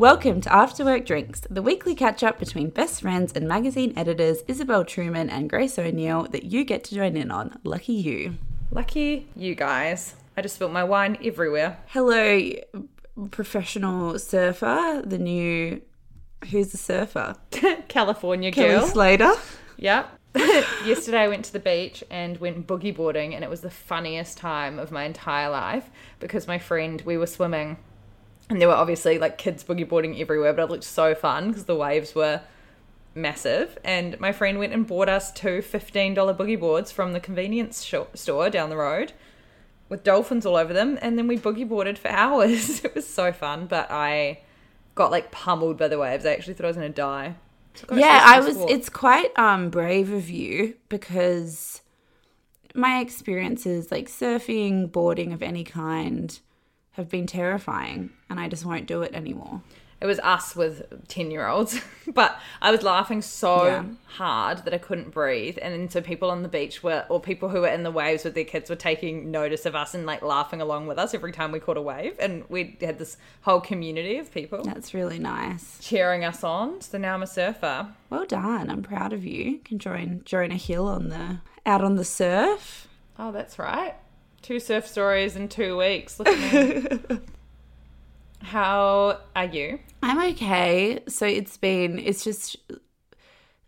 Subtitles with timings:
[0.00, 4.38] Welcome to After Work Drinks, the weekly catch up between best friends and magazine editors
[4.48, 7.58] Isabel Truman and Grace O'Neill that you get to join in on.
[7.64, 8.38] Lucky you.
[8.70, 10.14] Lucky you guys.
[10.38, 11.76] I just spilled my wine everywhere.
[11.88, 12.50] Hello,
[13.30, 15.82] professional surfer, the new.
[16.50, 17.36] Who's the surfer?
[17.88, 18.78] California girl.
[18.78, 18.88] Kelly.
[18.88, 19.34] Slater.
[19.76, 20.18] Yep.
[20.86, 24.38] Yesterday I went to the beach and went boogie boarding, and it was the funniest
[24.38, 25.90] time of my entire life
[26.20, 27.76] because my friend, we were swimming,
[28.50, 31.64] and there were obviously like kids boogie boarding everywhere, but it looked so fun because
[31.64, 32.42] the waves were
[33.14, 33.78] massive.
[33.84, 37.78] And my friend went and bought us two $15 boogie boards from the convenience
[38.14, 39.12] store down the road
[39.88, 40.98] with dolphins all over them.
[41.00, 42.84] And then we boogie boarded for hours.
[42.84, 44.40] it was so fun, but I
[44.94, 46.26] got like pummeled by the waves.
[46.26, 47.36] I actually thought I was going to die.
[47.74, 48.54] So Yeah, I was.
[48.56, 48.70] sport.
[48.70, 51.82] It's quite um brave of you because
[52.74, 56.38] my experiences, like surfing, boarding of any kind,
[56.92, 59.62] have been terrifying, and I just won't do it anymore.
[60.00, 61.78] It was us with 10 year olds,
[62.14, 63.84] but I was laughing so Yeah.
[64.06, 65.58] hard that I couldn't breathe.
[65.60, 68.24] And then so people on the beach were, or people who were in the waves
[68.24, 71.32] with their kids were taking notice of us and like laughing along with us every
[71.32, 72.16] time we caught a wave.
[72.18, 75.78] And we had this whole community of people That's really nice.
[75.82, 76.80] cheering us on.
[76.80, 77.88] So now I'm a surfer.
[78.08, 78.70] Well done.
[78.70, 79.58] I'm proud of you.
[79.66, 82.88] Can join join a hill on the out on the surf.
[83.18, 83.96] Oh, that's right.
[84.50, 86.18] Two surf stories in two weeks.
[86.18, 87.20] Look at me.
[88.42, 89.78] How are you?
[90.02, 91.04] I'm okay.
[91.06, 92.56] So it's been it's just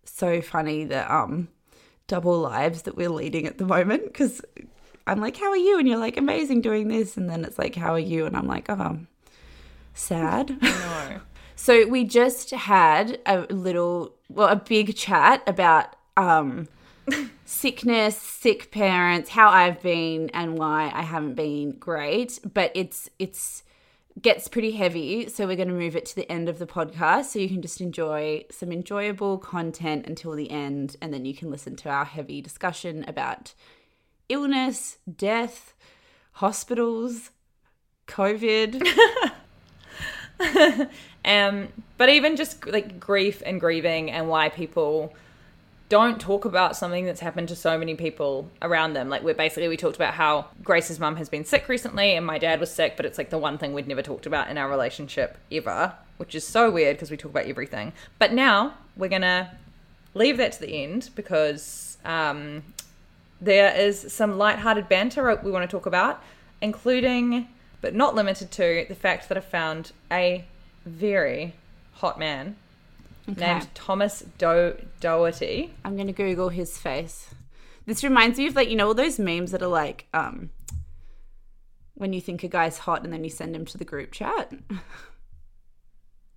[0.04, 1.47] so funny the um
[2.09, 4.42] double lives that we're leading at the moment because
[5.06, 5.78] I'm like, how are you?
[5.78, 8.26] And you're like, amazing doing this, and then it's like, how are you?
[8.26, 8.98] And I'm like, oh,
[9.94, 10.60] sad.
[10.60, 11.21] No.
[11.54, 16.66] So we just had a little, well, a big chat about um,
[17.44, 22.38] sickness, sick parents, how I've been, and why I haven't been great.
[22.52, 23.62] But it's it's
[24.20, 27.26] gets pretty heavy, so we're going to move it to the end of the podcast,
[27.26, 31.50] so you can just enjoy some enjoyable content until the end, and then you can
[31.50, 33.54] listen to our heavy discussion about
[34.28, 35.74] illness, death,
[36.32, 37.30] hospitals,
[38.06, 38.86] COVID.
[41.24, 41.68] Um,
[41.98, 45.15] but even just like grief and grieving and why people
[45.92, 49.10] don't talk about something that's happened to so many people around them.
[49.10, 52.39] Like we're basically we talked about how Grace's mum has been sick recently and my
[52.39, 54.71] dad was sick, but it's like the one thing we'd never talked about in our
[54.71, 57.92] relationship ever, which is so weird because we talk about everything.
[58.18, 59.54] But now we're gonna
[60.15, 62.62] leave that to the end because um,
[63.39, 66.22] there is some light-hearted banter we want to talk about,
[66.62, 67.48] including
[67.83, 70.47] but not limited to the fact that I found a
[70.86, 71.53] very
[71.97, 72.56] hot man
[73.36, 75.72] named Thomas Do- Doherty.
[75.84, 77.34] I'm gonna Google his face.
[77.86, 80.50] This reminds me of like you know all those memes that are like um
[81.94, 84.52] when you think a guy's hot and then you send him to the group chat.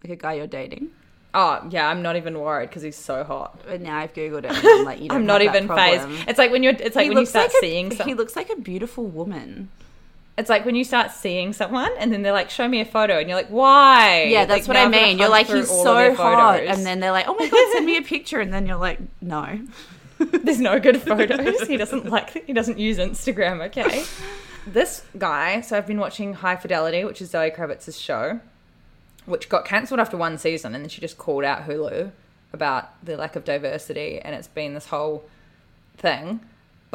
[0.04, 0.90] Like a guy you're dating.
[1.34, 3.60] Oh yeah, I'm not even worried because he's so hot.
[3.66, 4.52] But now I've googled it.
[4.52, 6.08] And I'm like, you I'm not even phased.
[6.28, 6.74] It's like when you're.
[6.74, 7.92] It's like He when you start like a- seeing.
[7.92, 9.70] Some, He looks like a beautiful woman.
[10.38, 13.20] It's like when you start seeing someone and then they're like, "Show me a photo,"
[13.20, 15.18] and you're like, "Why?" Yeah, that's Like, what I mean.
[15.18, 18.02] You're like, he's so hot, and then they're like, oh my god, send me a
[18.02, 19.60] picture, and then you're like, no.
[20.18, 21.68] There's no good photos.
[21.68, 22.46] he doesn't like.
[22.48, 23.66] He doesn't use Instagram.
[23.68, 24.04] Okay.
[24.68, 25.62] this guy.
[25.62, 28.40] So I've been watching High Fidelity, which is Zoe Kravitz's show,
[29.26, 32.12] which got cancelled after one season, and then she just called out Hulu
[32.54, 35.26] about the lack of diversity, and it's been this whole
[35.98, 36.40] thing.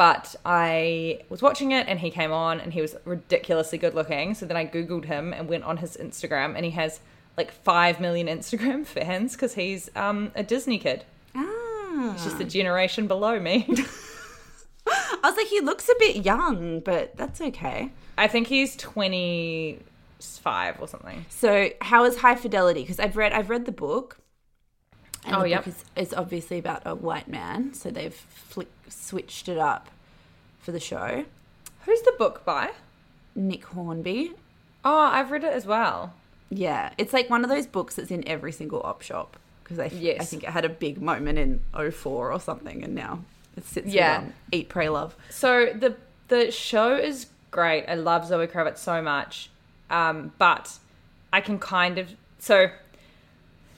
[0.01, 4.33] But I was watching it, and he came on, and he was ridiculously good looking.
[4.33, 7.01] So then I googled him and went on his Instagram, and he has
[7.37, 11.05] like five million Instagram fans because he's um, a Disney kid.
[11.35, 12.13] Ah.
[12.15, 13.67] He's just a generation below me.
[14.89, 17.93] I was like, he looks a bit young, but that's okay.
[18.17, 21.27] I think he's 25 or something.
[21.29, 22.81] So, how is High Fidelity?
[22.81, 24.17] Because I've read, I've read the book.
[25.27, 25.67] And Oh, the yep.
[25.67, 29.89] book is, is obviously about a white man, so they've flick, switched it up
[30.61, 31.25] for the show.
[31.87, 32.71] Who's the book by?
[33.35, 34.33] Nick Hornby.
[34.85, 36.13] Oh, I've read it as well.
[36.51, 39.85] Yeah, it's like one of those books that's in every single op shop because I,
[39.85, 40.31] I Yes.
[40.31, 43.21] think it had a big moment in 04 or something, and now
[43.57, 44.19] it sits Yeah.
[44.19, 45.15] with um, Eat, Pray, Love.
[45.31, 45.97] So the
[46.29, 47.85] the show is great.
[47.89, 49.51] I love Zoe Kravitz so much.
[49.91, 50.79] Um, but
[51.33, 52.71] I can kind of so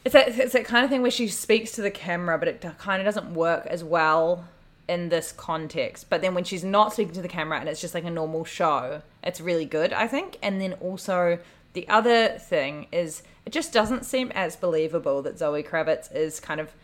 [0.05, 2.65] it's that it's that kind of thing where she speaks to the camera, but it
[2.79, 4.44] kind of doesn't work as well
[4.93, 6.11] in this context.
[6.11, 8.44] But then when she's not speaking to the camera and it's just like a normal
[8.44, 10.39] show, it's really good, I think.
[10.43, 11.39] And then also
[11.73, 16.61] the other thing is it just doesn't seem as believable that Zoe Kravitz is kind
[16.61, 16.75] of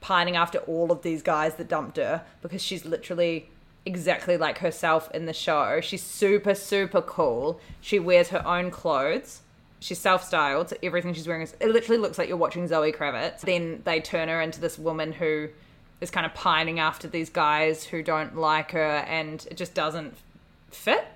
[0.00, 3.50] pining after all of these guys that dumped her because she's literally
[3.84, 5.80] exactly like herself in the show.
[5.80, 7.60] She's super, super cool.
[7.80, 9.40] She wears her own clothes.
[9.80, 13.40] She's self-styled, so everything she's wearing is it literally looks like you're watching Zoe Kravitz.
[13.40, 15.48] Then they turn her into this woman who
[16.02, 20.16] is kind of pining after these guys who don't like her and it just doesn't
[20.70, 21.06] fit.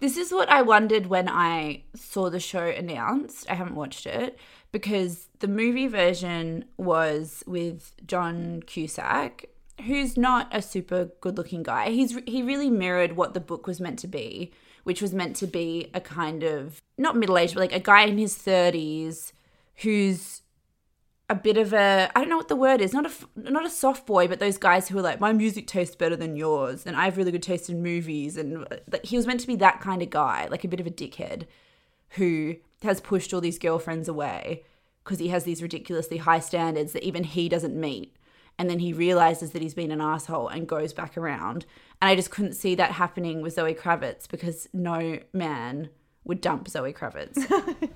[0.00, 3.46] This is what I wondered when I saw the show announced.
[3.48, 4.38] I haven't watched it
[4.72, 9.46] because the movie version was with John Cusack,
[9.86, 11.90] who's not a super good-looking guy.
[11.90, 14.52] He's he really mirrored what the book was meant to be,
[14.82, 18.18] which was meant to be a kind of not middle-aged, but like a guy in
[18.18, 19.32] his 30s
[19.76, 20.42] who's
[21.30, 23.70] a bit of a I don't know what the word is not a not a
[23.70, 26.96] soft boy but those guys who are like my music tastes better than yours and
[26.96, 29.80] I have really good taste in movies and like, he was meant to be that
[29.80, 31.46] kind of guy like a bit of a dickhead
[32.10, 34.64] who has pushed all these girlfriends away
[35.04, 38.16] because he has these ridiculously high standards that even he doesn't meet.
[38.58, 41.66] And then he realizes that he's been an asshole and goes back around.
[42.00, 45.90] And I just couldn't see that happening with Zoe Kravitz because no man
[46.24, 47.36] would dump Zoe Kravitz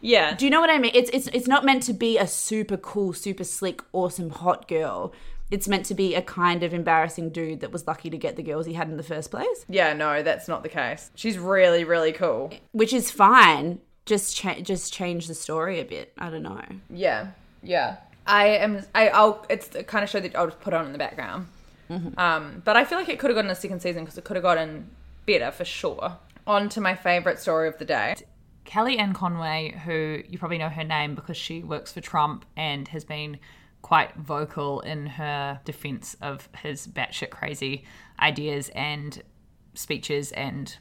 [0.00, 0.34] Yeah.
[0.34, 0.92] do you know what I mean?
[0.94, 5.12] It's it's it's not meant to be a super cool, super slick, awesome, hot girl.
[5.50, 8.42] It's meant to be a kind of embarrassing dude that was lucky to get the
[8.42, 11.10] girls he had in the first place, Yeah, no, that's not the case.
[11.14, 12.52] She's really, really cool.
[12.72, 13.80] which is fine.
[14.04, 16.12] Just cha- just change the story a bit.
[16.18, 16.60] I don't know.
[16.90, 17.28] Yeah,
[17.62, 17.96] yeah.
[18.26, 18.82] I am.
[18.94, 19.44] I, I'll.
[19.48, 21.46] It's the kind of show that I'll just put on in the background.
[22.18, 24.36] Um, but I feel like it could have gotten a second season because it could
[24.36, 24.90] have gotten
[25.24, 26.18] better for sure.
[26.48, 28.14] On to my favorite story of the day.
[28.64, 33.04] Kellyanne Conway, who you probably know her name because she works for Trump and has
[33.04, 33.38] been
[33.82, 37.84] quite vocal in her defense of his batshit crazy
[38.18, 39.22] ideas and
[39.74, 40.78] speeches and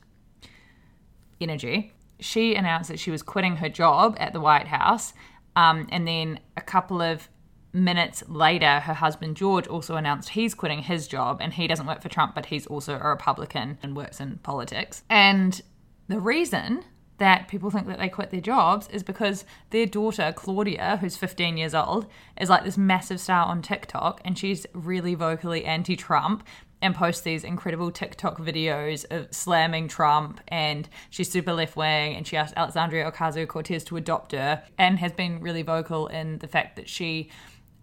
[1.42, 1.92] energy.
[2.22, 5.14] She announced that she was quitting her job at the White House.
[5.58, 7.28] Um, and then a couple of
[7.74, 12.02] minutes later, her husband George also announced he's quitting his job and he doesn't work
[12.02, 15.04] for Trump, but he's also a Republican and works in politics.
[15.10, 15.62] And
[16.08, 16.84] the reason
[17.18, 21.58] that people think that they quit their jobs is because their daughter, Claudia, who's 15
[21.58, 22.06] years old,
[22.40, 26.46] is like this massive star on TikTok and she's really vocally anti Trump
[26.80, 32.28] and posts these incredible TikTok videos of slamming Trump and she's super left wing and
[32.28, 36.48] she asked Alexandria Ocasio Cortez to adopt her and has been really vocal in the
[36.48, 37.32] fact that she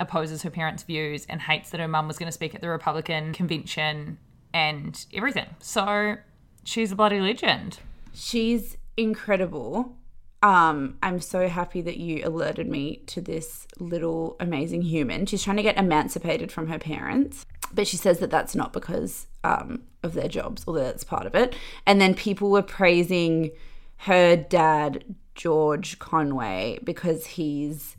[0.00, 2.68] opposes her parents' views and hates that her mum was going to speak at the
[2.68, 4.18] Republican convention
[4.52, 5.46] and everything.
[5.60, 6.16] So
[6.64, 7.80] she's a bloody legend.
[8.12, 9.96] She's incredible.
[10.42, 15.26] Um, I'm so happy that you alerted me to this little amazing human.
[15.26, 19.26] She's trying to get emancipated from her parents, but she says that that's not because
[19.42, 21.56] um, of their jobs, although that's part of it.
[21.86, 23.52] And then people were praising
[23.98, 27.96] her dad, George Conway, because he's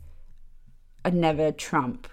[1.06, 2.08] a never Trump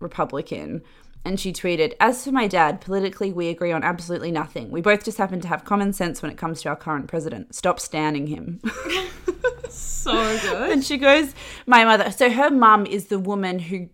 [0.00, 0.82] Republican.
[1.24, 4.72] And she tweeted, As for my dad, politically we agree on absolutely nothing.
[4.72, 7.54] We both just happen to have common sense when it comes to our current president.
[7.54, 8.60] Stop standing him.
[9.68, 10.72] so good.
[10.72, 11.34] And she goes,
[11.66, 12.10] My mother.
[12.10, 13.90] So her mum is the woman who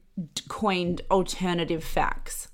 [0.48, 2.48] coined alternative facts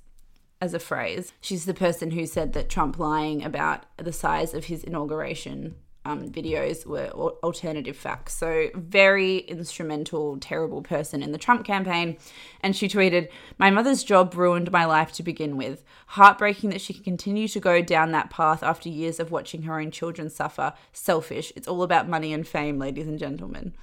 [0.61, 1.35] as a phrase.
[1.41, 6.29] She's the person who said that Trump lying about the size of his inauguration um,
[6.29, 7.09] videos were
[7.43, 8.35] alternative facts.
[8.35, 12.19] So, very instrumental, terrible person in the Trump campaign.
[12.61, 15.83] And she tweeted, My mother's job ruined my life to begin with.
[16.09, 19.81] Heartbreaking that she can continue to go down that path after years of watching her
[19.81, 20.75] own children suffer.
[20.93, 21.53] Selfish.
[21.57, 23.75] It's all about money and fame, ladies and gentlemen.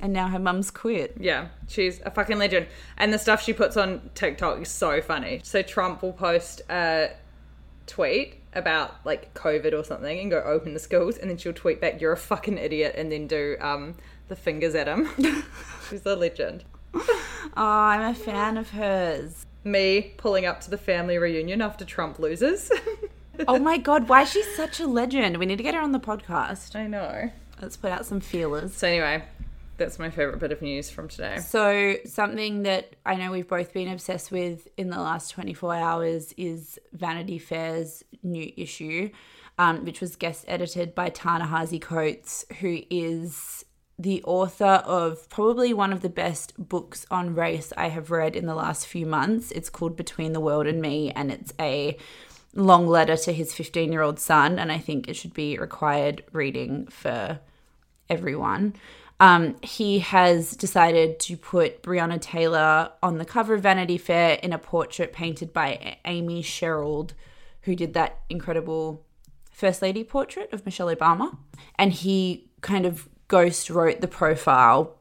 [0.00, 1.16] And now her mum's quit.
[1.20, 2.66] Yeah, she's a fucking legend.
[2.96, 5.40] And the stuff she puts on TikTok is so funny.
[5.44, 7.10] So Trump will post a
[7.86, 11.80] tweet about like COVID or something and go open the schools and then she'll tweet
[11.80, 13.94] back, You're a fucking idiot and then do um
[14.28, 15.08] the fingers at him.
[15.90, 16.64] she's a legend.
[16.94, 17.02] Oh,
[17.56, 19.46] I'm a fan of hers.
[19.64, 22.70] Me pulling up to the family reunion after Trump loses.
[23.48, 25.38] Oh my god, why is she such a legend?
[25.38, 26.76] We need to get her on the podcast.
[26.76, 27.32] I know.
[27.60, 28.74] Let's put out some feelers.
[28.74, 29.24] So anyway,
[29.76, 31.38] that's my favorite bit of news from today.
[31.38, 36.32] So, something that I know we've both been obsessed with in the last 24 hours
[36.36, 39.10] is Vanity Fair's new issue,
[39.58, 43.64] um, which was guest edited by Ta-Nehisi Coates, who is
[43.98, 48.46] the author of probably one of the best books on race I have read in
[48.46, 49.52] the last few months.
[49.52, 51.96] It's called Between the World and Me, and it's a
[52.54, 54.58] long letter to his 15 year old son.
[54.58, 57.40] And I think it should be required reading for
[58.08, 58.74] everyone.
[59.20, 64.52] Um, he has decided to put Breonna Taylor on the cover of Vanity Fair in
[64.52, 67.14] a portrait painted by Amy Sherald,
[67.62, 69.04] who did that incredible
[69.50, 71.36] First Lady portrait of Michelle Obama.
[71.78, 74.96] And he kind of ghost wrote the profile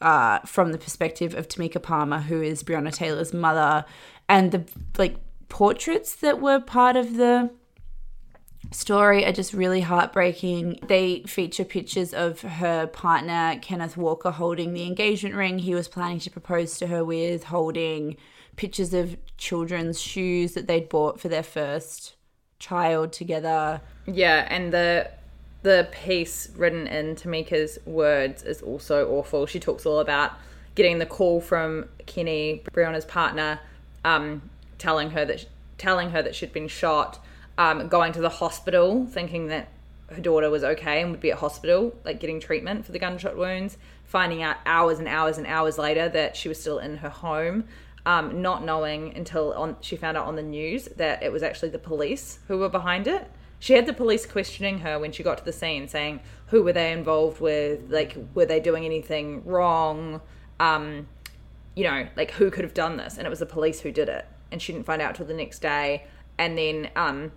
[0.00, 3.84] uh, from the perspective of Tamika Palmer, who is Breonna Taylor's mother,
[4.28, 4.64] and the
[4.98, 5.16] like
[5.48, 7.50] portraits that were part of the
[8.72, 10.78] story are just really heartbreaking.
[10.86, 16.18] They feature pictures of her partner, Kenneth Walker, holding the engagement ring he was planning
[16.20, 18.16] to propose to her with, holding
[18.56, 22.14] pictures of children's shoes that they'd bought for their first
[22.58, 23.80] child together.
[24.06, 25.10] Yeah, and the
[25.62, 29.46] the piece written in Tamika's words is also awful.
[29.46, 30.32] She talks all about
[30.74, 33.60] getting the call from Kenny, Breonna's partner,
[34.04, 35.46] um, telling her that
[35.78, 37.18] telling her that she'd been shot,
[37.62, 39.68] um, going to the hospital thinking that
[40.10, 43.36] her daughter was okay and would be at hospital, like getting treatment for the gunshot
[43.36, 47.08] wounds, finding out hours and hours and hours later that she was still in her
[47.08, 47.64] home,
[48.04, 51.68] um, not knowing until on, she found out on the news that it was actually
[51.68, 53.30] the police who were behind it.
[53.60, 56.72] She had the police questioning her when she got to the scene, saying who were
[56.72, 60.20] they involved with, like were they doing anything wrong,
[60.58, 61.06] um,
[61.76, 64.08] you know, like who could have done this, and it was the police who did
[64.08, 66.04] it, and she didn't find out till the next day,
[66.38, 67.30] and then um,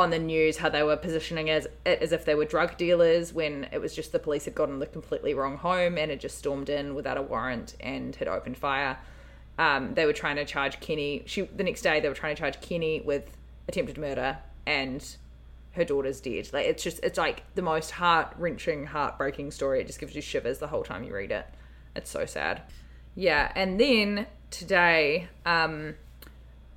[0.00, 3.34] on the news how they were positioning as it as if they were drug dealers
[3.34, 6.38] when it was just the police had gotten the completely wrong home and had just
[6.38, 8.98] stormed in without a warrant and had opened fire.
[9.58, 11.22] Um, they were trying to charge Kenny.
[11.26, 13.36] She the next day they were trying to charge Kenny with
[13.68, 15.16] attempted murder and
[15.72, 16.48] her daughter's dead.
[16.52, 19.80] Like it's just it's like the most heart wrenching, heartbreaking story.
[19.80, 21.46] It just gives you shivers the whole time you read it.
[21.94, 22.62] It's so sad.
[23.14, 25.96] Yeah, and then today, um,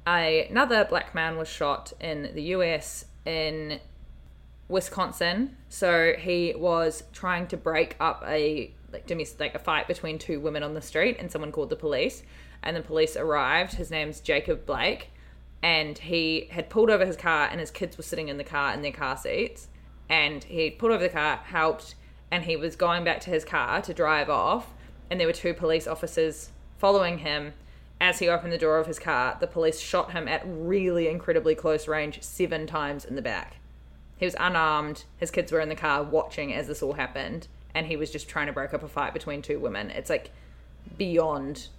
[0.05, 3.79] another black man was shot in the US in
[4.67, 5.57] Wisconsin.
[5.69, 10.39] So he was trying to break up a like domestic like a fight between two
[10.39, 12.23] women on the street, and someone called the police.
[12.61, 13.73] And the police arrived.
[13.73, 15.09] His name's Jacob Blake,
[15.61, 18.73] and he had pulled over his car, and his kids were sitting in the car
[18.73, 19.67] in their car seats.
[20.09, 21.95] And he pulled over the car, helped,
[22.31, 24.73] and he was going back to his car to drive off.
[25.09, 27.53] And there were two police officers following him
[28.03, 31.55] as he opened the door of his car, the police shot him at really incredibly
[31.55, 33.55] close range seven times in the back.
[34.17, 35.05] He was unarmed.
[35.15, 38.27] His kids were in the car watching as this all happened, and he was just
[38.27, 39.89] trying to break up a fight between two women.
[39.89, 40.31] It's like
[40.97, 41.69] beyond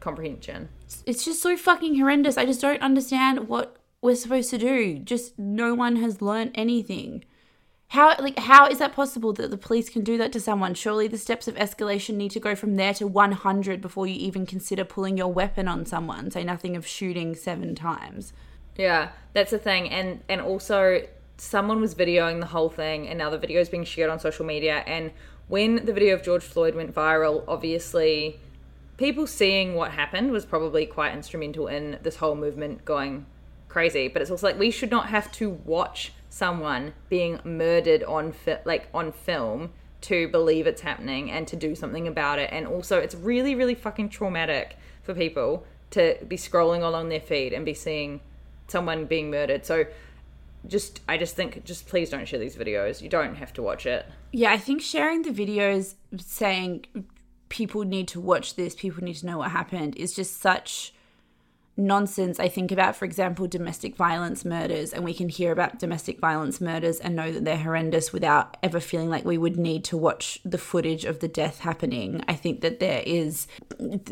[0.00, 0.68] comprehension.
[1.06, 2.36] It's just so fucking horrendous.
[2.36, 4.98] I just don't understand what we're supposed to do.
[4.98, 7.24] Just no one has learned anything.
[7.88, 10.74] How like how is that possible that the police can do that to someone?
[10.74, 14.44] Surely the steps of escalation need to go from there to 100 before you even
[14.44, 16.30] consider pulling your weapon on someone.
[16.30, 18.34] Say nothing of shooting 7 times.
[18.76, 19.88] Yeah, that's the thing.
[19.88, 21.06] And and also
[21.38, 24.44] someone was videoing the whole thing and now the video is being shared on social
[24.44, 25.10] media and
[25.46, 28.38] when the video of George Floyd went viral, obviously
[28.98, 33.24] people seeing what happened was probably quite instrumental in this whole movement going
[33.68, 34.08] crazy.
[34.08, 38.60] But it's also like we should not have to watch someone being murdered on fi-
[38.64, 39.70] like on film
[40.00, 42.50] to believe it's happening and to do something about it.
[42.52, 47.52] And also, it's really, really fucking traumatic for people to be scrolling along their feed
[47.52, 48.20] and be seeing
[48.68, 49.64] someone being murdered.
[49.64, 49.86] So
[50.66, 53.00] just I just think just please don't share these videos.
[53.00, 54.06] You don't have to watch it.
[54.32, 56.86] Yeah, I think sharing the videos saying
[57.48, 60.92] people need to watch this, people need to know what happened is just such
[61.78, 62.38] nonsense.
[62.40, 66.60] I think about, for example, domestic violence murders, and we can hear about domestic violence
[66.60, 70.40] murders and know that they're horrendous without ever feeling like we would need to watch
[70.44, 72.22] the footage of the death happening.
[72.28, 73.46] I think that there is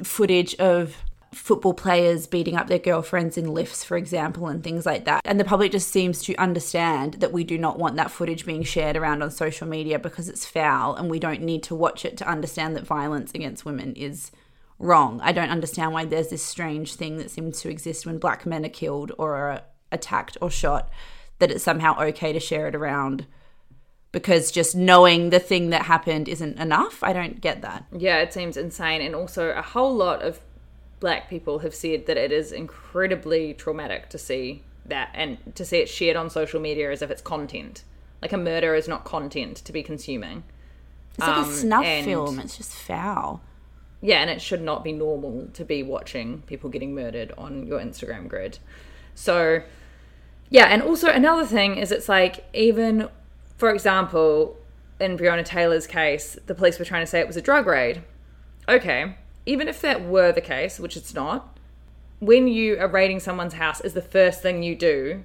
[0.03, 0.97] footage of
[1.37, 5.21] football players beating up their girlfriends in lifts, for example, and things like that.
[5.25, 8.63] And the public just seems to understand that we do not want that footage being
[8.63, 12.17] shared around on social media because it's foul and we don't need to watch it
[12.19, 14.31] to understand that violence against women is
[14.79, 15.21] wrong.
[15.23, 18.65] I don't understand why there's this strange thing that seems to exist when black men
[18.65, 20.91] are killed or are attacked or shot,
[21.39, 23.27] that it's somehow okay to share it around
[24.13, 27.03] because just knowing the thing that happened isn't enough.
[27.03, 27.85] I don't get that.
[27.93, 29.03] Yeah, it seems insane.
[29.03, 30.41] And also, a whole lot of
[31.01, 35.79] black people have said that it is incredibly traumatic to see that and to see
[35.79, 37.85] it shared on social media as if it's content.
[38.23, 40.45] Like a murder is not content to be consuming.
[41.11, 42.39] It's like Um, a snuff film.
[42.41, 43.43] It's just foul.
[44.01, 47.81] Yeah, and it should not be normal to be watching people getting murdered on your
[47.81, 48.59] Instagram grid.
[49.15, 49.63] So,
[50.51, 53.09] yeah, and also another thing is it's like, even,
[53.57, 54.57] for example,
[55.01, 58.03] in Breonna Taylor's case, the police were trying to say it was a drug raid.
[58.69, 61.59] Okay, even if that were the case, which it's not,
[62.21, 65.23] when you are raiding someone's house, is the first thing you do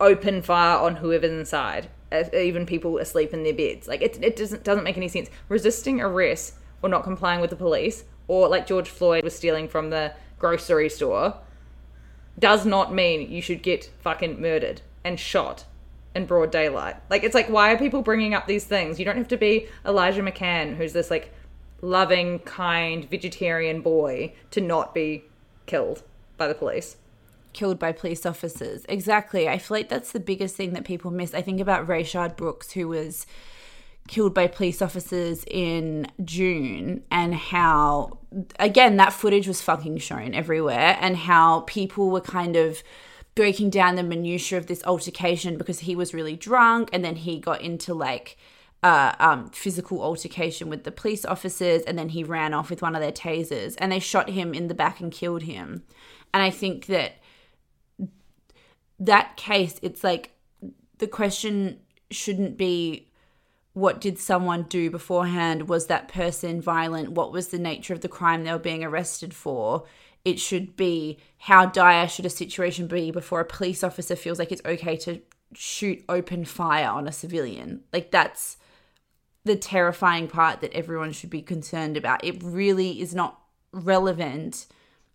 [0.00, 1.88] open fire on whoever's inside,
[2.32, 3.88] even people asleep in their beds.
[3.88, 5.30] Like it, it doesn't doesn't make any sense.
[5.48, 9.90] Resisting arrest or not complying with the police, or like George Floyd was stealing from
[9.90, 11.36] the grocery store,
[12.38, 15.64] does not mean you should get fucking murdered and shot
[16.14, 16.96] in broad daylight.
[17.08, 18.98] Like it's like why are people bringing up these things?
[18.98, 21.32] You don't have to be Elijah McClain, who's this like
[21.80, 25.24] loving, kind, vegetarian boy, to not be
[25.66, 26.02] killed
[26.36, 26.96] by the police.
[27.52, 28.84] killed by police officers.
[28.88, 29.48] Exactly.
[29.48, 31.34] I feel like that's the biggest thing that people miss.
[31.34, 33.26] I think about Rayshard Brooks, who was
[34.08, 38.18] killed by police officers in June, and how,
[38.58, 42.82] again, that footage was fucking shown everywhere, and how people were kind of
[43.34, 47.38] breaking down the minutiae of this altercation because he was really drunk, and then he
[47.38, 48.36] got into like,
[48.82, 52.94] uh, um, physical altercation with the police officers, and then he ran off with one
[52.94, 55.84] of their tasers, and they shot him in the back and killed him.
[56.34, 57.12] And I think that
[58.98, 60.32] that case, it's like
[60.98, 61.78] the question
[62.10, 63.08] shouldn't be
[63.74, 65.68] what did someone do beforehand?
[65.68, 67.12] Was that person violent?
[67.12, 69.84] What was the nature of the crime they were being arrested for?
[70.24, 74.52] It should be how dire should a situation be before a police officer feels like
[74.52, 75.20] it's okay to
[75.54, 77.82] shoot open fire on a civilian?
[77.92, 78.58] Like, that's
[79.44, 82.24] the terrifying part that everyone should be concerned about.
[82.24, 83.40] It really is not
[83.72, 84.66] relevant,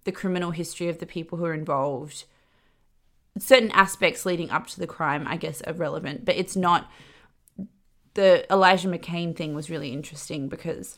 [0.04, 2.26] the criminal history of the people who are involved
[3.40, 6.90] certain aspects leading up to the crime, I guess, are relevant, but it's not.
[8.18, 10.98] The Elijah McClain thing was really interesting because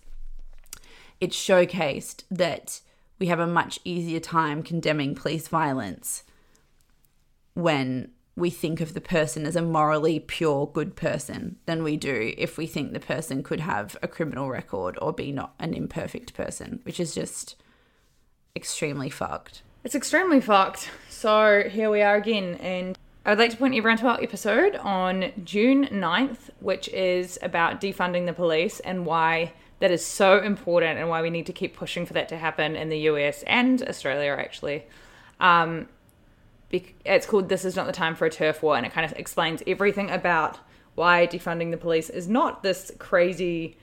[1.19, 2.79] it showcased that
[3.19, 6.23] we have a much easier time condemning police violence
[7.55, 12.34] when we think of the person as a morally pure good person than we do
[12.38, 16.34] if we think the person could have a criminal record or be not an imperfect
[16.34, 17.58] person, which is just
[18.55, 19.62] extremely fucked.
[19.84, 20.89] It's extremely fucked.
[21.10, 24.77] So here we are again, and I would like to point everyone to our episode
[24.77, 30.97] on June 9th, which is about defunding the police and why that is so important
[30.97, 33.84] and why we need to keep pushing for that to happen in the US and
[33.84, 34.86] Australia, actually.
[35.41, 35.89] Um,
[36.71, 39.17] it's called This Is Not the Time for a Turf War, and it kind of
[39.17, 40.60] explains everything about
[40.95, 43.77] why defunding the police is not this crazy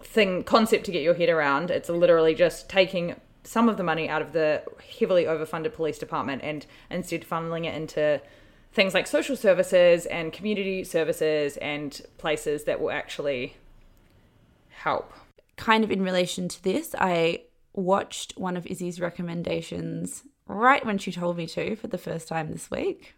[0.00, 1.72] thing concept to get your head around.
[1.72, 4.62] It's literally just taking some of the money out of the
[4.98, 8.20] heavily overfunded police department and instead funneling it into
[8.72, 13.56] things like social services and community services and places that will actually
[14.70, 15.12] help.
[15.56, 17.42] kind of in relation to this, I
[17.74, 22.50] watched one of Izzy's recommendations right when she told me to for the first time
[22.50, 23.14] this week.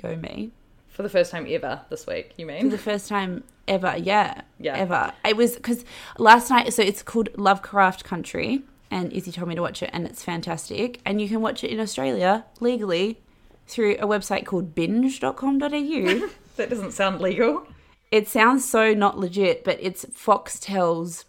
[0.00, 0.50] Go me.
[0.88, 2.70] For the first time ever this week, you For mean?
[2.70, 4.42] the first time ever, yeah.
[4.58, 4.76] Yeah.
[4.76, 5.12] Ever.
[5.24, 5.84] It was because
[6.18, 10.06] last night, so it's called Lovecraft Country, and Izzy told me to watch it, and
[10.06, 11.00] it's fantastic.
[11.04, 13.20] And you can watch it in Australia legally
[13.66, 16.28] through a website called binge.com.au.
[16.56, 17.66] that doesn't sound legal.
[18.10, 21.24] it sounds so not legit, but it's Foxtel's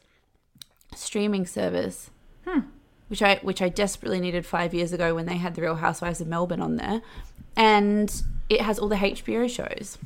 [0.96, 2.10] streaming service,
[2.48, 2.62] hmm.
[3.10, 6.22] which I which I desperately needed five years ago when they had the Real Housewives
[6.22, 7.02] of Melbourne on there,
[7.56, 9.98] and it has all the HBO shows.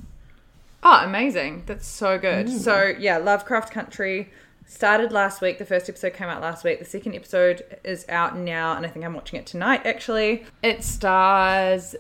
[0.86, 1.64] Oh, amazing.
[1.66, 2.48] That's so good.
[2.48, 2.60] Mm.
[2.60, 4.30] So, yeah, Lovecraft Country
[4.66, 5.58] started last week.
[5.58, 6.80] The first episode came out last week.
[6.80, 10.46] The second episode is out now, and I think I'm watching it tonight, actually.
[10.62, 11.96] It stars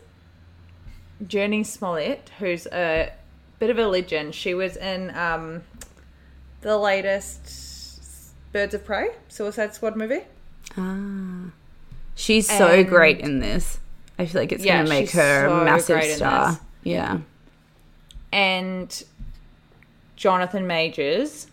[1.23, 3.11] Jurnee Smollett, who's a
[3.59, 4.35] bit of a legend.
[4.35, 5.61] She was in um,
[6.61, 10.21] the latest Birds of Prey Suicide Squad movie.
[10.77, 11.51] Ah.
[12.15, 13.79] She's so great in this.
[14.19, 16.59] I feel like it's Yeah, going to make her so a massive star.
[16.83, 17.19] Yeah.
[18.31, 19.03] and
[20.15, 21.47] Jonathan Majors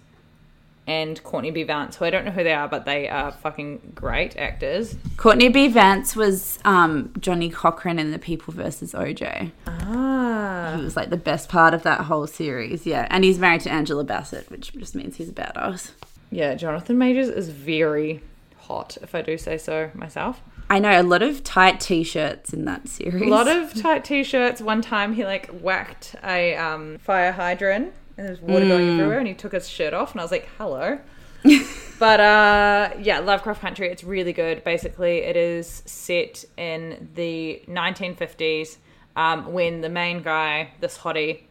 [0.87, 1.63] and Courtney B.
[1.63, 4.97] Vance, who I don't know who they are, but they are fucking great actors.
[5.17, 5.69] Courtney B.
[5.69, 9.53] Vance was um, Johnnie Cochran in The People versus OJ.
[9.67, 10.75] Ah.
[10.77, 12.87] He was like the best part of that whole series.
[12.87, 13.07] Yeah.
[13.11, 15.93] And he's married to Angela Bassett, which just means he's a badass.
[16.31, 18.23] Yeah, Jonathan Majors is very
[18.57, 20.41] hot, if I do say so myself.
[20.71, 23.23] I know a lot of tight t shirts in that series.
[23.23, 24.61] A lot of tight t-shirts.
[24.61, 29.27] One time he like whacked a um, fire hydrant and there's water going everywhere and
[29.27, 30.99] he took his shirt off and I was like, hello.
[31.99, 34.63] but uh, yeah, Lovecraft Country, it's really good.
[34.63, 38.77] Basically, it is set in the 1950s
[39.17, 41.45] um, when the main guy, this hottie,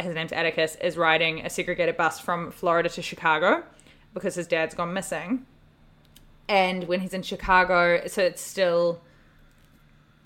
[0.00, 3.62] his name's Atticus, is riding a segregated bus from Florida to Chicago
[4.14, 5.44] because his dad's gone missing.
[6.48, 9.02] And when he's in Chicago, so it's still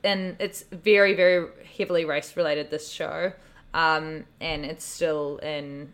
[0.04, 3.32] and it's very very heavily race related this show
[3.74, 5.92] um and it's still in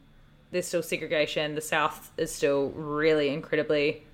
[0.53, 1.55] there's still segregation.
[1.55, 4.05] The south is still really incredibly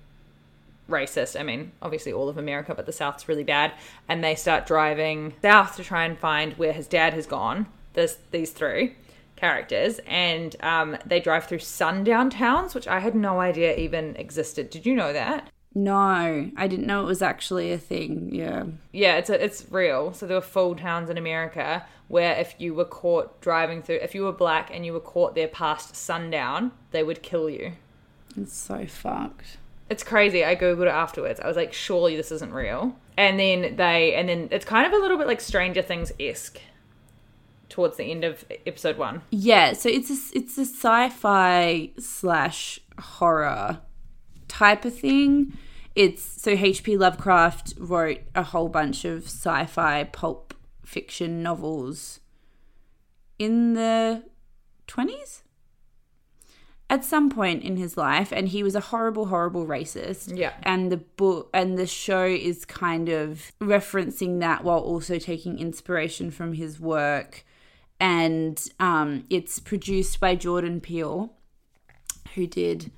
[0.89, 1.39] racist.
[1.39, 3.73] I mean obviously all of america but the south's really bad.
[4.07, 8.17] And they start driving south to try and find where his dad has gone this
[8.31, 8.95] these three
[9.35, 9.99] characters.
[10.07, 14.69] And um, they drive through sundown towns which i had no idea even existed.
[14.69, 18.29] Did you know that No, I didn't know it was actually a thing.
[18.31, 18.65] Yeah.
[18.91, 20.13] Yeah, it's a, it's real.
[20.13, 24.13] So there were full towns in America where if you were caught driving through, if
[24.13, 27.73] you were black and you were caught there past sundown, they would kill you.
[28.37, 29.57] It's so fucked.
[29.89, 30.45] It's crazy.
[30.45, 31.39] I googled it afterwards.
[31.39, 32.95] I was like, surely this isn't real.
[33.17, 36.59] And then they, and then it's kind of a little bit like Stranger Things esque
[37.69, 39.23] towards the end of episode one.
[39.31, 43.79] Yeah, so it's a, it's a sci-fi slash horror
[44.53, 45.57] type of thing.
[45.95, 46.97] It's so H.P.
[46.97, 50.53] Lovecraft wrote a whole bunch of sci-fi pulp
[50.85, 52.19] fiction novels
[53.39, 54.23] in the
[54.87, 55.41] 20s
[56.89, 60.53] at some point in his life and he was a horrible horrible racist Yeah.
[60.61, 66.29] and the book and the show is kind of referencing that while also taking inspiration
[66.29, 67.43] from his work
[67.99, 71.33] and um, it's produced by jordan peele
[72.35, 72.91] who did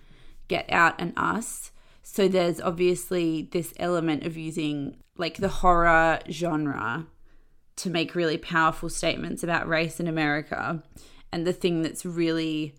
[0.47, 1.71] get out and us
[2.07, 7.07] so there's obviously this element of using like the horror genre
[7.77, 10.83] to make really powerful statements about race in America.
[11.31, 12.75] And the thing that's really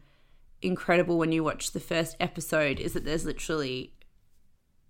[0.62, 3.92] incredible when you watch the first episode is that there's literally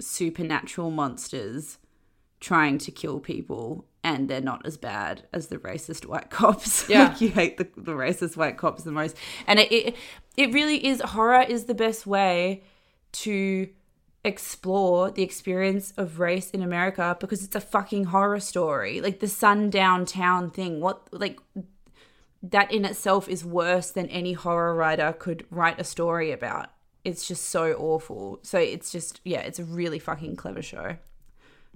[0.00, 1.78] supernatural monsters
[2.38, 6.88] trying to kill people and they're not as bad as the racist white cops.
[6.96, 7.08] Yeah.
[7.08, 9.16] like you hate the, the racist white cops the most.
[9.48, 9.96] And it, it
[10.36, 12.62] it really is horror is the best way
[13.24, 13.68] to
[14.22, 19.00] explore the experience of race in America because it's a fucking horror story.
[19.00, 20.80] Like the sundown town thing.
[20.80, 21.40] What like
[22.44, 26.68] that in itself is worse than any horror writer could write a story about.
[27.02, 28.38] It's just so awful.
[28.42, 30.96] So it's just yeah, it's a really fucking clever show.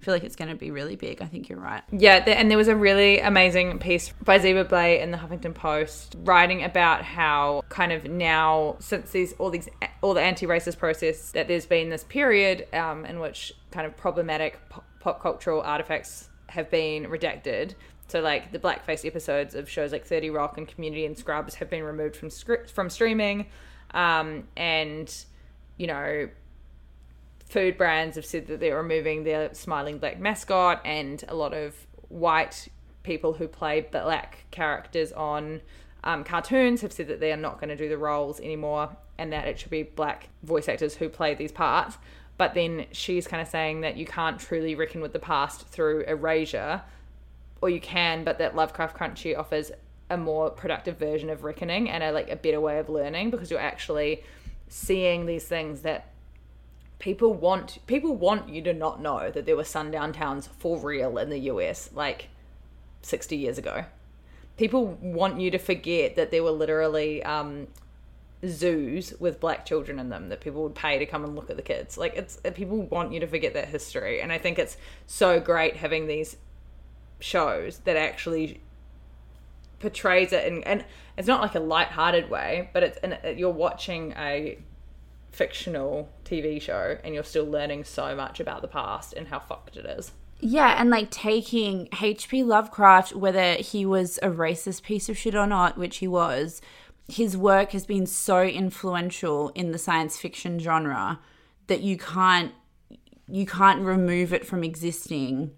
[0.00, 1.20] I feel like it's going to be really big.
[1.20, 1.82] I think you're right.
[1.92, 6.16] Yeah, and there was a really amazing piece by Zeba Blay in the Huffington Post
[6.24, 9.68] writing about how kind of now since these all these
[10.00, 14.58] all the anti-racist process that there's been this period um, in which kind of problematic
[14.70, 17.74] pop, pop cultural artifacts have been redacted.
[18.08, 21.68] So like the blackface episodes of shows like 30 Rock and Community and Scrubs have
[21.68, 23.48] been removed from script from streaming,
[23.90, 25.14] um, and
[25.76, 26.30] you know
[27.50, 31.74] food brands have said that they're removing their smiling black mascot and a lot of
[32.08, 32.68] white
[33.02, 35.60] people who play black characters on
[36.04, 39.32] um, cartoons have said that they are not going to do the roles anymore and
[39.32, 41.98] that it should be black voice actors who play these parts.
[42.38, 46.02] But then she's kind of saying that you can't truly reckon with the past through
[46.02, 46.82] erasure
[47.60, 49.72] or you can but that lovecraft country offers
[50.08, 53.50] a more productive version of reckoning and a like a better way of learning because
[53.50, 54.22] you're actually
[54.68, 56.09] seeing these things that
[57.00, 61.18] people want people want you to not know that there were sundown towns for real
[61.18, 62.28] in the US like
[63.02, 63.86] 60 years ago.
[64.56, 67.66] People want you to forget that there were literally um,
[68.46, 71.56] zoos with black children in them that people would pay to come and look at
[71.56, 71.96] the kids.
[71.96, 75.76] Like it's people want you to forget that history, and I think it's so great
[75.76, 76.36] having these
[77.18, 78.60] shows that actually
[79.78, 80.84] portrays it, and and
[81.16, 84.58] it's not like a light-hearted way, but it's and you're watching a
[85.32, 89.76] fictional TV show and you're still learning so much about the past and how fucked
[89.76, 90.12] it is.
[90.40, 92.44] Yeah, and like taking H.P.
[92.44, 96.62] Lovecraft, whether he was a racist piece of shit or not, which he was,
[97.08, 101.18] his work has been so influential in the science fiction genre
[101.66, 102.52] that you can't
[103.28, 105.52] you can't remove it from existing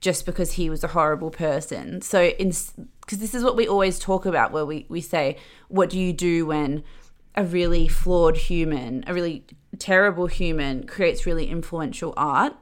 [0.00, 2.00] just because he was a horrible person.
[2.00, 5.36] So because this is what we always talk about where we, we say,
[5.68, 6.84] what do you do when
[7.34, 9.44] a really flawed human, a really
[9.78, 12.54] terrible human creates really influential art?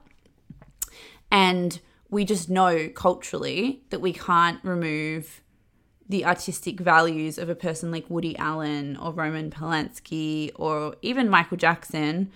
[1.30, 5.42] And we just know culturally that we can't remove
[6.08, 11.58] the artistic values of a person like Woody Allen or Roman Polanski or even Michael
[11.58, 12.30] Jackson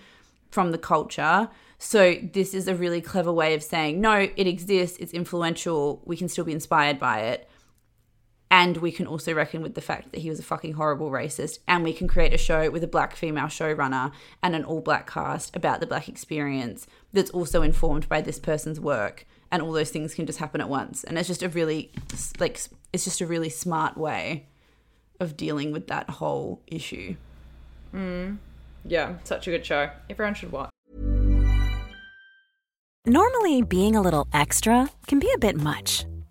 [0.51, 1.49] from the culture.
[1.79, 6.15] So this is a really clever way of saying, no, it exists, it's influential, we
[6.15, 7.49] can still be inspired by it.
[8.53, 11.57] And we can also reckon with the fact that he was a fucking horrible racist.
[11.67, 14.11] And we can create a show with a black female showrunner
[14.43, 18.79] and an all black cast about the black experience that's also informed by this person's
[18.79, 19.25] work.
[19.51, 21.03] And all those things can just happen at once.
[21.03, 21.91] And it's just a really,
[22.39, 22.61] like,
[22.93, 24.45] it's just a really smart way
[25.19, 27.15] of dealing with that whole issue.
[27.91, 28.37] Mm.
[28.85, 29.89] Yeah, such a good show.
[30.11, 30.69] Everyone should watch.
[33.07, 36.05] Normally, being a little extra can be a bit much.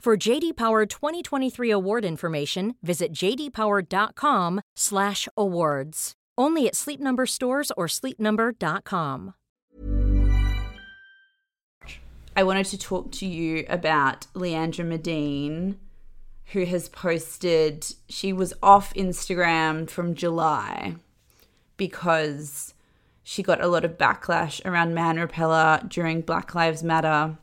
[0.00, 6.12] For JD Power 2023 award information, visit jdpower.com/awards.
[6.38, 9.34] Only at Sleep Number stores or sleepnumber.com.
[12.36, 15.80] I wanted to talk to you about Leandra Medine,
[16.52, 17.92] who has posted.
[18.08, 20.94] She was off Instagram from July
[21.76, 22.72] because
[23.24, 27.36] she got a lot of backlash around man repeller during Black Lives Matter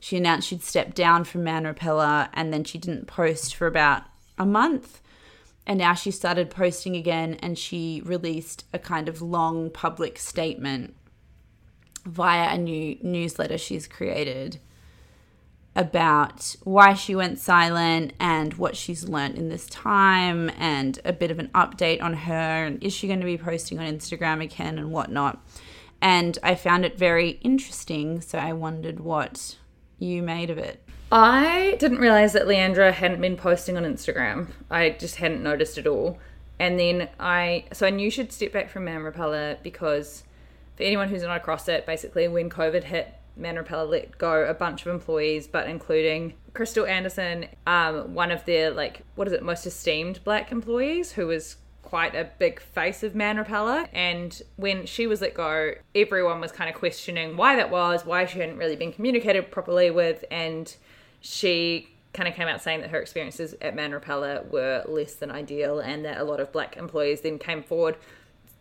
[0.00, 4.02] she announced she'd stepped down from Man Repeller and then she didn't post for about
[4.38, 5.00] a month.
[5.66, 10.94] And now she started posting again and she released a kind of long public statement
[12.06, 14.58] via a new newsletter she's created
[15.76, 21.30] about why she went silent and what she's learnt in this time and a bit
[21.30, 24.78] of an update on her and is she going to be posting on Instagram again
[24.78, 25.40] and whatnot.
[26.00, 29.56] And I found it very interesting, so I wondered what
[29.98, 30.82] you made of it?
[31.10, 34.48] I didn't realize that Leandra hadn't been posting on Instagram.
[34.70, 36.18] I just hadn't noticed at all.
[36.58, 40.24] And then I, so I knew she'd step back from Man Repeller because
[40.76, 44.54] for anyone who's not across it, basically when COVID hit, Man Repeller let go a
[44.54, 49.42] bunch of employees, but including Crystal Anderson, um, one of their like what is it
[49.42, 51.56] most esteemed black employees, who was
[51.88, 53.86] quite a big face of Man Repeller.
[53.94, 58.26] And when she was let go, everyone was kind of questioning why that was, why
[58.26, 60.22] she hadn't really been communicated properly with.
[60.30, 60.74] And
[61.22, 65.30] she kind of came out saying that her experiences at Man Repeller were less than
[65.30, 67.96] ideal and that a lot of black employees then came forward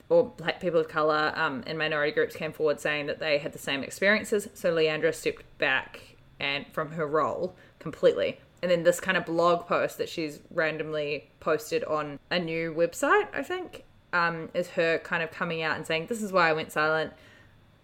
[0.10, 3.52] or black people of color um, and minority groups came forward saying that they had
[3.52, 4.48] the same experiences.
[4.54, 9.68] So Leandra stepped back and from her role completely and then this kind of blog
[9.68, 15.22] post that she's randomly posted on a new website, I think, um, is her kind
[15.22, 17.14] of coming out and saying, This is why I went silent.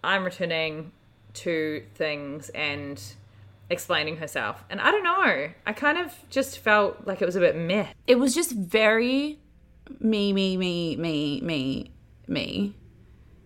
[0.03, 0.91] I'm returning
[1.35, 3.01] to things and
[3.69, 4.63] explaining herself.
[4.69, 5.49] And I don't know.
[5.65, 7.87] I kind of just felt like it was a bit meh.
[8.07, 9.39] It was just very
[9.99, 11.91] me, me, me, me, me,
[12.27, 12.75] me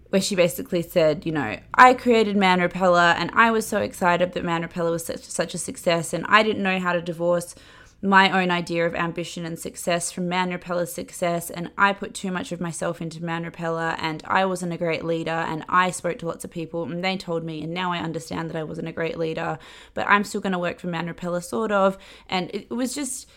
[0.09, 4.33] where she basically said, you know, I created Man Repeller and I was so excited
[4.33, 7.55] that Man Repeller was such, such a success and I didn't know how to divorce
[8.01, 12.31] my own idea of ambition and success from Man Repeller's success and I put too
[12.31, 16.19] much of myself into Man Repeller and I wasn't a great leader and I spoke
[16.19, 18.87] to lots of people and they told me and now I understand that I wasn't
[18.87, 19.57] a great leader
[19.95, 21.97] but I'm still going to work for Man Repeller sort of.
[22.29, 23.27] And it, it was just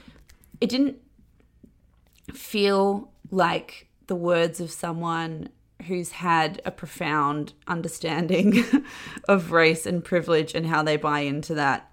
[0.61, 0.99] it didn't
[2.35, 5.49] feel like the words of someone
[5.87, 8.65] who's had a profound understanding
[9.29, 11.91] of race and privilege and how they buy into that.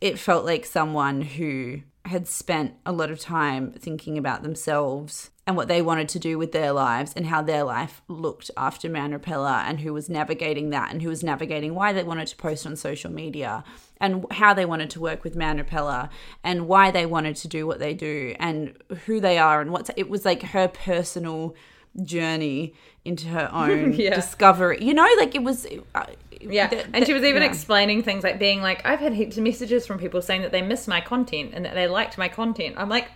[0.00, 5.56] It felt like someone who had spent a lot of time thinking about themselves and
[5.56, 9.12] what they wanted to do with their lives and how their life looked after Man
[9.12, 12.66] Repeller and who was navigating that and who was navigating why they wanted to post
[12.66, 13.62] on social media
[14.00, 16.08] and how they wanted to work with Man Repeller
[16.42, 19.90] and why they wanted to do what they do and who they are and what's
[19.96, 21.54] it was like her personal
[22.02, 22.74] journey
[23.04, 24.14] into her own Yeah.
[24.14, 24.78] discovery.
[24.80, 26.04] You know, like it was uh,
[26.40, 27.48] Yeah, th- and she was even yeah.
[27.48, 30.62] explaining things like being like, I've had heaps of messages from people saying that they
[30.62, 32.76] miss my content and that they liked my content.
[32.78, 33.08] I'm like,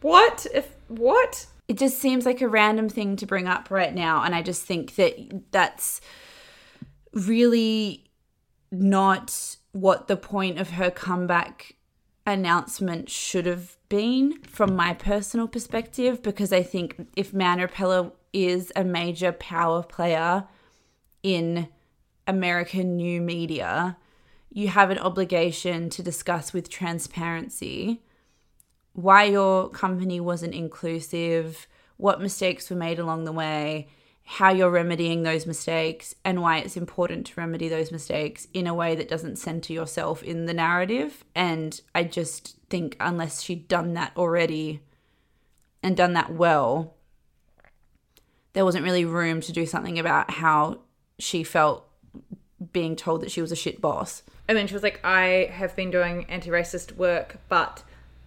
[0.00, 0.46] what?
[0.52, 1.46] If what?
[1.68, 4.64] it just seems like a random thing to bring up right now and i just
[4.64, 5.14] think that
[5.52, 6.00] that's
[7.12, 8.04] really
[8.70, 11.76] not what the point of her comeback
[12.26, 18.72] announcement should have been from my personal perspective because i think if Man Repeller is
[18.74, 20.44] a major power player
[21.22, 21.68] in
[22.26, 23.98] american new media
[24.50, 28.02] you have an obligation to discuss with transparency
[28.94, 33.88] why your company wasn't inclusive, what mistakes were made along the way,
[34.24, 38.74] how you're remedying those mistakes, and why it's important to remedy those mistakes in a
[38.74, 41.24] way that doesn't center yourself in the narrative.
[41.34, 44.80] And I just think, unless she'd done that already
[45.82, 46.94] and done that well,
[48.52, 50.80] there wasn't really room to do something about how
[51.18, 51.88] she felt
[52.72, 54.22] being told that she was a shit boss.
[54.46, 57.82] And then she was like, I have been doing anti-racist work, but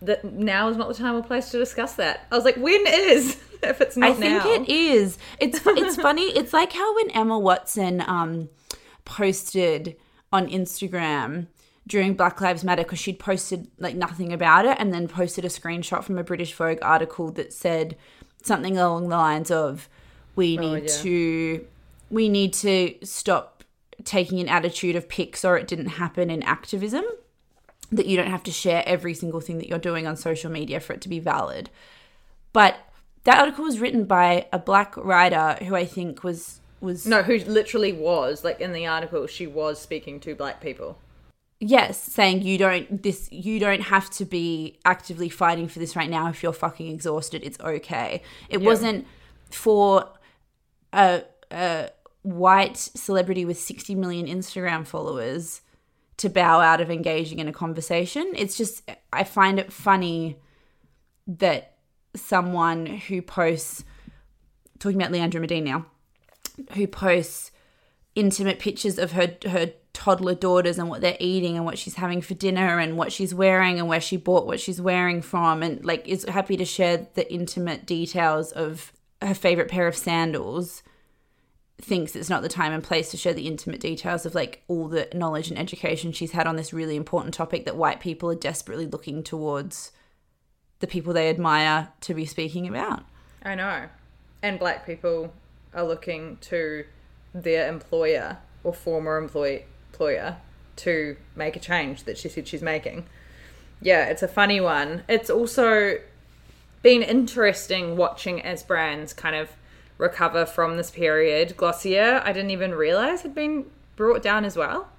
[0.05, 2.27] that now is not the time or place to discuss that.
[2.31, 3.37] I was like, when is?
[3.63, 4.51] if it's not I think now.
[4.51, 5.17] it is.
[5.39, 6.23] It's it's funny.
[6.23, 8.49] It's like how when Emma Watson um
[9.03, 9.95] posted
[10.31, 11.47] on Instagram
[11.87, 15.49] during Black Lives Matter because she'd posted like nothing about it and then posted a
[15.49, 17.95] screenshot from a British Vogue article that said
[18.43, 19.87] something along the lines of
[20.35, 20.97] we need yeah.
[21.01, 21.67] to
[22.09, 23.63] we need to stop
[24.03, 27.05] taking an attitude of pics or it didn't happen in activism
[27.91, 30.79] that you don't have to share every single thing that you're doing on social media
[30.79, 31.69] for it to be valid.
[32.53, 32.77] But
[33.25, 37.37] that article was written by a black writer who I think was was No, who
[37.39, 40.97] literally was like in the article, she was speaking to black people.
[41.61, 46.09] yes saying you don't this you don't have to be actively fighting for this right
[46.09, 49.07] now if you're fucking exhausted it's okay it wasn't
[49.51, 50.09] for
[50.91, 51.89] a, a
[52.23, 55.61] white celebrity with 60 million instagram followers
[56.17, 58.31] to bow out of engaging in a conversation.
[58.35, 60.37] It's just i find it funny
[61.27, 61.75] that
[62.15, 63.83] someone who posts
[64.79, 65.85] talking about leandra medine now
[66.73, 67.51] who posts
[68.15, 72.21] intimate pictures of her her toddler daughters and what they're eating and what she's having
[72.21, 75.63] for dinner and what she's wearing and where she bought what she's wearing from.
[75.63, 80.83] And like is happy to share the intimate details of her favorite pair of sandals
[81.81, 84.87] thinks it's not the time and place to share the intimate details of like all
[84.87, 88.35] the knowledge and education she's had on this really important topic that white people are
[88.35, 89.91] desperately looking towards
[90.79, 93.03] the people they admire to be speaking about.
[93.43, 93.87] I know.
[94.41, 95.33] And black people
[95.73, 96.85] are looking to
[97.33, 100.37] their employer or former employ- employer
[100.77, 103.05] to make a change that she said she's making.
[103.81, 105.03] Yeah, it's a funny one.
[105.07, 105.97] It's also
[106.81, 109.49] been interesting watching as brands kind of
[109.97, 111.55] recover from this period.
[111.57, 114.89] Glossier, I didn't even realize had been brought down as well.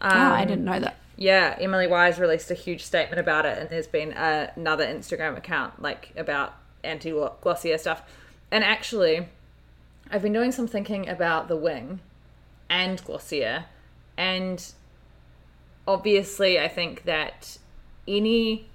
[0.00, 0.96] oh, I didn't know that.
[1.16, 5.36] Yeah, Emily Weiss released a huge statement about it, and there's been uh, another Instagram
[5.36, 8.02] account like about anti Glossier stuff.
[8.50, 9.28] And actually,
[10.10, 12.00] I've been doing some thinking about the Wing
[12.70, 13.66] and Glossier,
[14.16, 14.72] and
[15.86, 17.58] obviously, I think that
[18.08, 18.66] any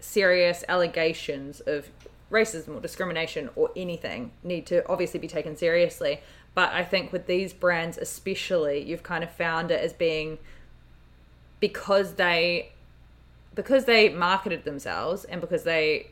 [0.00, 1.90] serious allegations of
[2.30, 6.20] racism or discrimination or anything need to obviously be taken seriously.
[6.54, 10.38] But I think with these brands, especially, you've kind of found it as being
[11.60, 12.72] because they
[13.54, 16.10] because they marketed themselves and because they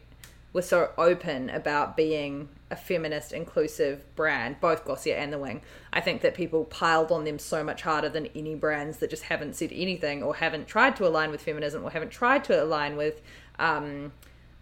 [0.53, 5.61] were so open about being a feminist inclusive brand both glossier and the wing
[5.93, 9.25] i think that people piled on them so much harder than any brands that just
[9.25, 12.97] haven't said anything or haven't tried to align with feminism or haven't tried to align
[12.97, 13.23] with
[13.59, 14.13] um,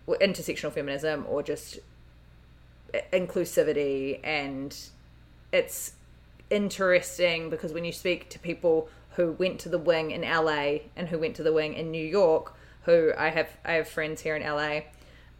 [0.07, 1.79] intersectional feminism or just
[3.13, 4.77] inclusivity and
[5.53, 5.93] it's
[6.51, 11.09] interesting because when you speak to people who went to the wing in LA and
[11.09, 14.37] who went to the wing in New York, who I have I have friends here
[14.37, 14.81] in LA,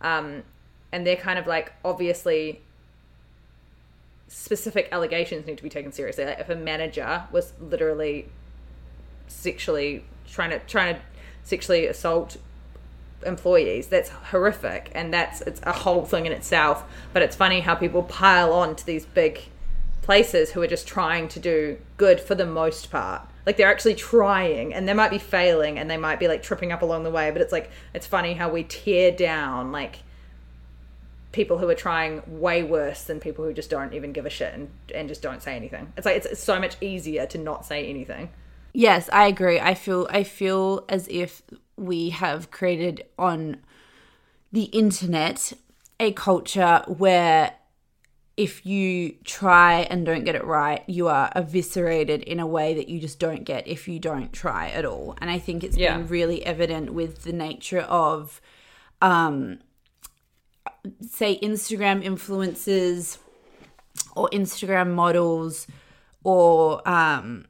[0.01, 0.43] um,
[0.91, 2.61] and they're kind of like obviously
[4.29, 6.25] specific allegations need to be taken seriously.
[6.25, 8.29] Like if a manager was literally
[9.29, 11.01] sexually trying to trying to
[11.45, 12.39] sexually assault
[13.25, 17.75] employees that's horrific and that's it's a whole thing in itself but it's funny how
[17.75, 19.41] people pile on to these big
[20.03, 23.95] places who are just trying to do good for the most part Like they're actually
[23.95, 27.11] trying and they might be failing and they might be like tripping up along the
[27.13, 30.01] way, but it's like it's funny how we tear down like
[31.31, 34.53] people who are trying way worse than people who just don't even give a shit
[34.53, 35.93] and, and just don't say anything.
[35.97, 38.31] It's like it's, it's so much easier to not say anything.
[38.73, 39.61] Yes, I agree.
[39.61, 41.43] I feel I feel as if
[41.77, 43.59] we have created on
[44.53, 45.53] the internet
[46.01, 47.55] a culture where
[48.37, 52.87] if you try and don't get it right, you are eviscerated in a way that
[52.89, 55.17] you just don't get if you don't try at all.
[55.21, 55.97] And I think it's Yeah.
[55.97, 58.41] been really evident with the nature of
[59.03, 59.59] um
[61.01, 63.19] say Instagram influencers
[64.15, 65.67] or Instagram models
[66.23, 67.47] or um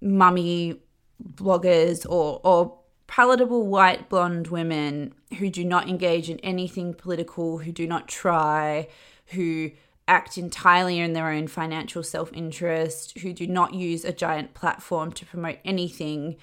[0.00, 0.80] mummy
[1.22, 2.75] bloggers or or
[3.16, 8.86] palatable white blonde women who do not engage in anything political, who do not try,
[9.28, 9.70] who
[10.06, 15.24] act entirely in their own financial self-interest, who do not use a giant platform to
[15.24, 16.36] promote anything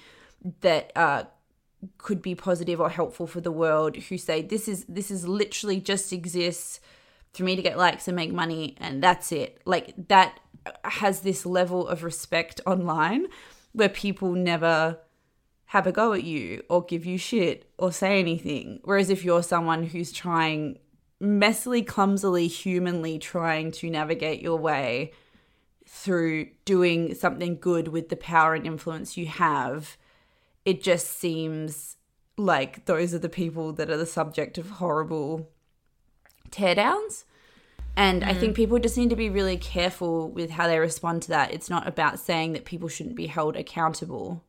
[0.62, 1.22] that uh,
[1.96, 5.78] could be positive or helpful for the world, who say this is this is literally
[5.78, 6.80] just exists
[7.34, 9.60] for me to get likes and make money and that's it.
[9.64, 10.40] Like that
[10.82, 13.28] has this level of respect online
[13.74, 14.98] where people never
[15.74, 18.78] have a go at you or give you shit or say anything.
[18.84, 20.78] Whereas if you're someone who's trying
[21.20, 25.10] messily, clumsily, humanly trying to navigate your way
[25.84, 29.96] through doing something good with the power and influence you have,
[30.64, 31.96] it just seems
[32.36, 35.50] like those are the people that are the subject of horrible
[36.50, 37.24] teardowns.
[37.96, 38.56] And I think mm.
[38.56, 41.52] people just need to be really careful with how they respond to that.
[41.52, 44.44] It's not about saying that people shouldn't be held accountable.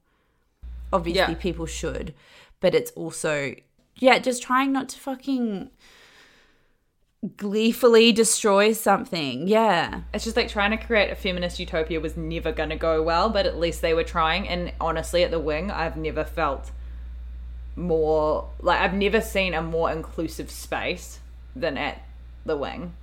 [0.96, 1.40] Obviously, Yeah.
[1.40, 2.14] people should,
[2.60, 3.56] but it's also,
[3.98, 5.70] yeah, just trying not to fucking
[7.38, 9.48] gleefully destroy something.
[9.48, 10.02] Yeah.
[10.14, 13.30] It's just like trying to create a feminist utopia was never going to go well,
[13.30, 14.48] but at least they were trying.
[14.48, 16.72] And honestly, at the wing, I've never felt
[17.76, 21.20] more like I've never seen a more inclusive space
[21.56, 22.02] than at
[22.46, 22.94] the wing.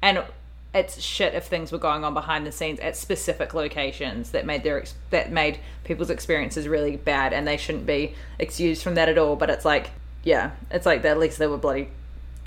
[0.00, 0.24] And
[0.74, 4.62] it's shit if things were going on behind the scenes at specific locations that made
[4.62, 9.08] their ex- that made people's experiences really bad, and they shouldn't be excused from that
[9.08, 9.36] at all.
[9.36, 9.90] But it's like,
[10.24, 11.88] yeah, it's like at least they were bloody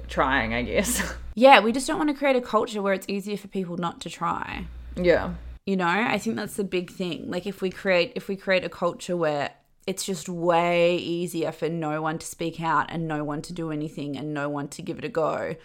[0.07, 1.13] trying, I guess.
[1.37, 3.99] Yeah, we just don't want to create a culture where it's easier for people not
[4.01, 4.67] to try.
[4.95, 5.33] yeah.
[5.65, 8.63] you know i think that's the big thing like if we create if we create
[8.63, 9.49] a culture where
[9.85, 13.69] it's just way easier for no one to speak out and no one to do
[13.71, 15.55] anything and no one to give it a go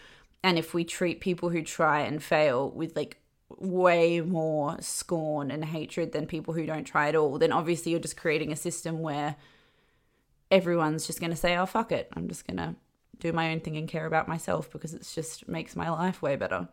[0.43, 3.19] and if we treat people who try and fail with like
[3.59, 8.01] way more scorn and hatred than people who don't try at all then obviously you're
[8.01, 9.37] just creating a system where
[10.51, 12.09] everyone's just going to say oh fuck it.
[12.15, 12.75] I'm just going to
[13.19, 16.37] do my own thing and care about myself because it just makes my life way
[16.37, 16.69] better.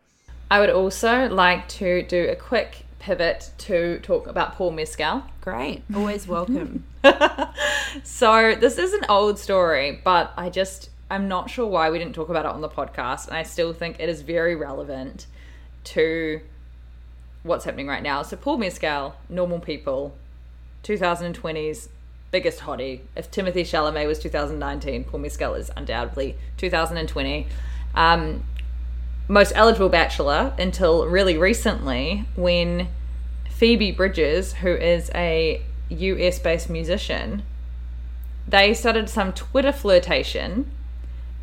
[0.50, 5.24] I would also like to do a quick pivot to talk about Paul Mescal.
[5.40, 5.82] great.
[5.94, 6.84] Always welcome.
[8.04, 12.14] So this is an old story, but I just I'm not sure why we didn't
[12.14, 15.26] talk about it on the podcast, and I still think it is very relevant
[15.84, 16.40] to
[17.42, 18.22] what's happening right now.
[18.22, 20.14] So Paul Mescal, Normal People,
[20.84, 21.88] 2020's
[22.30, 23.00] biggest hottie.
[23.16, 27.46] If Timothée Chalamet was 2019, Paul Mescal is undoubtedly 2020.
[27.94, 28.44] Um,
[29.28, 32.88] most eligible bachelor until really recently when
[33.50, 37.42] Phoebe Bridgers, who is a US based musician,
[38.46, 40.70] they started some Twitter flirtation.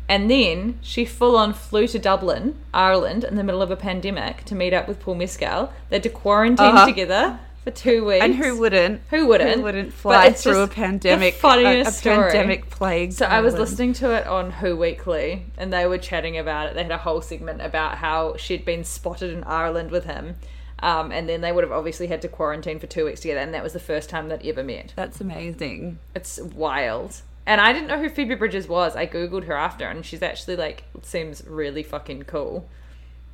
[0.08, 4.44] And then she full on flew to Dublin, Ireland, in the middle of a pandemic
[4.44, 5.72] to meet up with Paul Mescal.
[5.88, 6.86] They had to quarantine Uh-huh.
[6.86, 8.22] together for two weeks.
[8.24, 9.00] And who wouldn't?
[9.10, 9.56] Who wouldn't?
[9.56, 11.34] Who wouldn't fly through a pandemic?
[11.34, 12.30] The funniest a, a story.
[12.30, 13.12] pandemic plague.
[13.14, 16.74] So I was listening to it on Who Weekly, and they were chatting about it.
[16.74, 20.36] They had a whole segment about how she'd been spotted in Ireland with him,
[20.78, 23.52] um, and then they would have obviously had to quarantine for two weeks together, and
[23.54, 24.92] that was the first time they'd ever met.
[24.94, 25.98] That's amazing.
[26.14, 27.22] It's wild.
[27.46, 28.96] And I didn't know who Phoebe Bridgers was.
[28.96, 32.68] I googled her after, and she's actually like seems really fucking cool.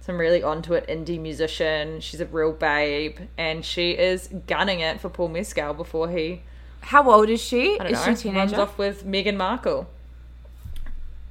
[0.01, 2.01] Some really onto it indie musician.
[2.01, 6.43] She's a real babe, and she is gunning it for Paul Mescal before he
[6.81, 7.75] How old is she?
[7.79, 8.05] I don't is know.
[8.07, 8.39] she a teenager?
[8.39, 9.89] Runs off with Meghan Markle.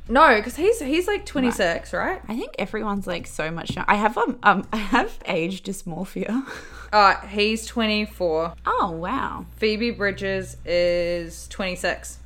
[0.09, 2.21] No, because he's he's like twenty six, right?
[2.27, 3.75] I think everyone's like so much.
[3.75, 6.43] young- I have um, um I have age dysmorphia.
[6.93, 8.53] Uh he's twenty four.
[8.65, 9.45] Oh wow.
[9.55, 12.17] Phoebe Bridgers is twenty six,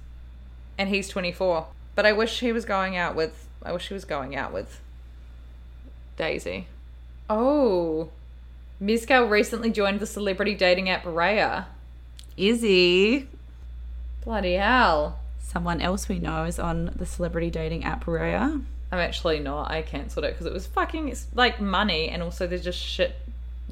[0.78, 1.68] and he's twenty four.
[1.96, 3.48] But I wish he was going out with.
[3.64, 4.80] I wish he was going out with
[6.18, 6.68] Daisy.
[7.30, 8.10] Oh,
[8.80, 11.66] Mescal recently joined the celebrity dating app Raya.
[12.36, 13.28] he?
[14.24, 15.20] Bloody hell!
[15.40, 18.64] Someone else we know is on the celebrity dating app Raya.
[18.92, 19.72] I'm actually not.
[19.72, 23.16] I cancelled it because it was fucking it's like money, and also there's just shit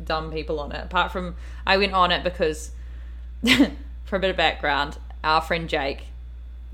[0.02, 0.84] dumb people on it.
[0.84, 1.36] Apart from
[1.66, 2.72] I went on it because
[4.06, 6.06] for a bit of background, our friend Jake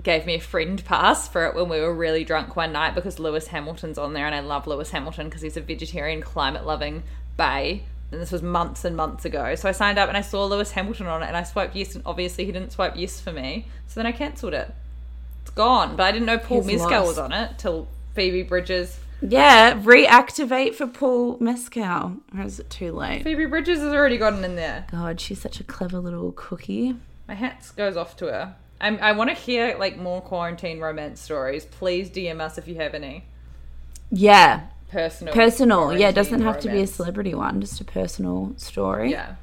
[0.01, 3.19] gave me a friend pass for it when we were really drunk one night because
[3.19, 7.03] Lewis Hamilton's on there, and I love Lewis Hamilton because he's a vegetarian, climate loving
[7.37, 7.83] bay.
[8.11, 9.53] And this was months and months ago.
[9.53, 11.95] So I signed up and I saw Lewis Hamilton on it, and I swiped yes,
[11.95, 13.67] and obviously he didn't swipe yes for me.
[13.87, 14.73] So then I cancelled it.
[15.41, 17.07] It's gone, but I didn't know Paul He's Mescal lost.
[17.07, 18.99] was on it till Phoebe Bridgers.
[19.21, 22.17] Yeah, reactivate for Paul Mescal.
[22.35, 23.23] Or is it too late?
[23.23, 24.85] Phoebe Bridgers has already gotten in there.
[24.91, 26.95] God, she's such a clever little cookie.
[27.27, 28.55] My hat goes off to her.
[28.81, 31.65] I'm, I want to hear like more quarantine romance stories.
[31.65, 33.25] Please DM us if you have any
[34.11, 35.33] Yeah, personal.
[35.33, 35.93] personal.
[35.97, 39.11] Yeah, it doesn't have to be a celebrity one, just a personal story.
[39.11, 39.35] Yeah.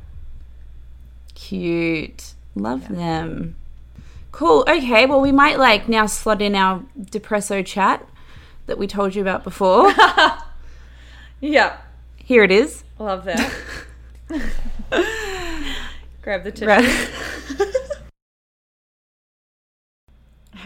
[1.35, 2.33] Cute.
[2.55, 3.57] Love them.
[4.33, 4.65] Cool.
[4.69, 8.07] Okay, well, we might like now slot in our depresso chat
[8.67, 9.93] that we told you about before.
[11.41, 11.77] Yeah.
[12.17, 12.83] Here it is.
[12.99, 13.53] Love that.
[16.23, 16.67] Grab the tissue.
[16.67, 17.83] Right.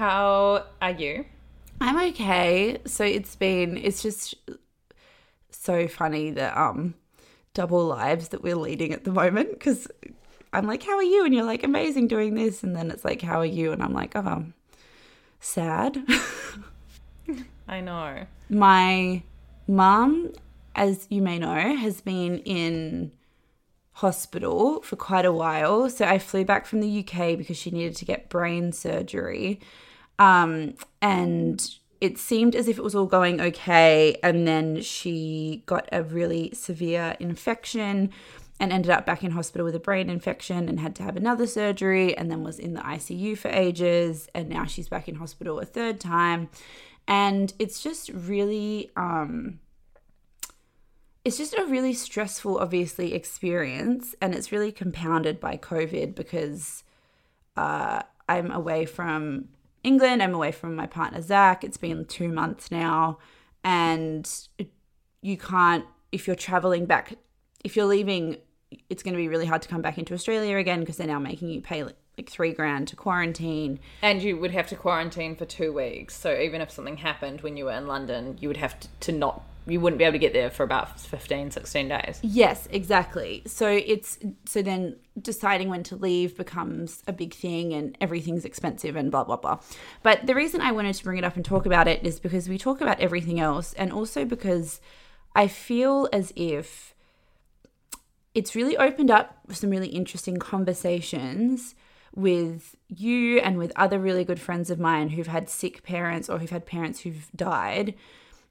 [0.00, 1.26] How are you?
[1.78, 2.78] I'm okay.
[2.86, 4.34] So it's been it's just
[5.50, 6.94] so funny the um
[7.52, 9.88] double lives that we're leading at the moment because
[10.54, 11.26] I'm like, how are you?
[11.26, 13.72] And you're like, amazing doing this, and then it's like, how are you?
[13.72, 14.46] And I'm like, oh,
[15.38, 16.02] sad.
[17.68, 18.24] I know.
[18.48, 19.22] My
[19.68, 20.32] mum,
[20.74, 23.12] as you may know, has been in
[23.92, 25.90] hospital for quite a while.
[25.90, 29.60] So I flew back from the UK because she needed to get brain surgery.
[30.20, 31.66] Um, and
[32.00, 34.18] it seemed as if it was all going okay.
[34.22, 38.10] And then she got a really severe infection
[38.60, 41.46] and ended up back in hospital with a brain infection and had to have another
[41.46, 44.28] surgery and then was in the ICU for ages.
[44.34, 46.50] And now she's back in hospital a third time.
[47.08, 49.58] And it's just really, um,
[51.24, 54.14] it's just a really stressful, obviously, experience.
[54.20, 56.84] And it's really compounded by COVID because
[57.56, 59.48] uh, I'm away from
[59.82, 60.22] England.
[60.22, 61.64] I'm away from my partner, Zach.
[61.64, 63.18] It's been two months now.
[63.64, 64.30] And
[65.22, 67.14] you can't, if you're traveling back,
[67.64, 68.38] if you're leaving,
[68.88, 71.18] it's going to be really hard to come back into Australia again because they're now
[71.18, 71.96] making you pay like,
[72.28, 73.80] three grand to quarantine.
[74.02, 76.14] And you would have to quarantine for two weeks.
[76.14, 79.12] So even if something happened when you were in London, you would have to, to
[79.12, 79.42] not,
[79.72, 82.20] you wouldn't be able to get there for about 15, 16 days.
[82.22, 83.42] Yes, exactly.
[83.46, 88.96] So it's so then deciding when to leave becomes a big thing and everything's expensive
[88.96, 89.60] and blah blah blah.
[90.02, 92.48] But the reason I wanted to bring it up and talk about it is because
[92.48, 94.80] we talk about everything else and also because
[95.34, 96.94] I feel as if
[98.34, 101.74] it's really opened up some really interesting conversations
[102.14, 106.38] with you and with other really good friends of mine who've had sick parents or
[106.38, 107.94] who've had parents who've died.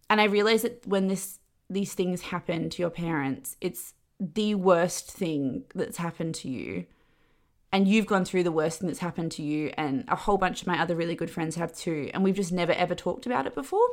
[0.10, 1.39] And I realize that when this
[1.70, 6.86] these things happen to your parents, it's the worst thing that's happened to you.
[7.72, 10.62] And you've gone through the worst thing that's happened to you, and a whole bunch
[10.62, 12.10] of my other really good friends have too.
[12.14, 13.88] And we've just never ever talked about it before.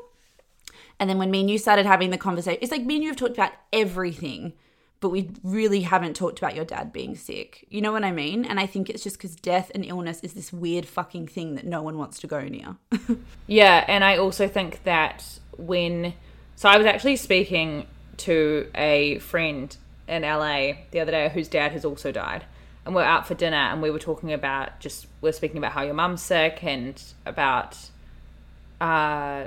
[0.99, 3.11] And then when me and you started having the conversation, it's like me and you
[3.11, 4.55] have talked about everything,
[5.01, 7.67] but we really haven't talked about your dad being sick.
[7.69, 8.47] You know what I mean?
[8.47, 11.67] And I think it's just because death and illness is this weird fucking thing that
[11.67, 12.77] no one wants to go near.
[13.47, 16.15] Yeah, and I also think that when
[16.55, 17.87] so I was actually speaking
[18.19, 19.77] to a friend
[20.09, 22.45] in LA the other day whose dad has also died.
[22.85, 25.83] And we're out for dinner and we were talking about just we're speaking about how
[25.83, 27.77] your mum's sick and about
[28.81, 29.47] uh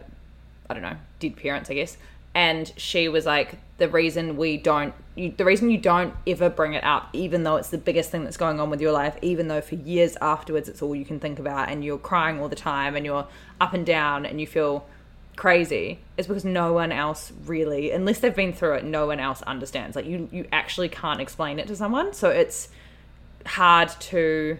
[0.70, 1.98] I don't know, dead parents, I guess.
[2.36, 6.74] And she was like, the reason we don't, you, the reason you don't ever bring
[6.74, 9.48] it up, even though it's the biggest thing that's going on with your life, even
[9.48, 12.56] though for years afterwards it's all you can think about and you're crying all the
[12.56, 13.26] time and you're
[13.60, 14.86] up and down and you feel
[15.36, 19.42] crazy, is because no one else really, unless they've been through it, no one else
[19.44, 19.96] understands.
[19.96, 22.14] Like you, you actually can't explain it to someone.
[22.14, 22.70] So it's
[23.46, 24.58] hard to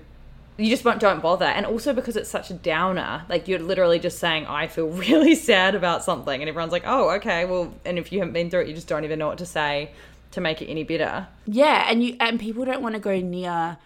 [0.58, 3.98] you just won't- don't bother and also because it's such a downer like you're literally
[4.00, 7.98] just saying i feel really sad about something and everyone's like oh okay well and
[7.98, 9.92] if you haven't been through it you just don't even know what to say
[10.32, 13.78] to make it any better Yeah, and you and people don't want to go near.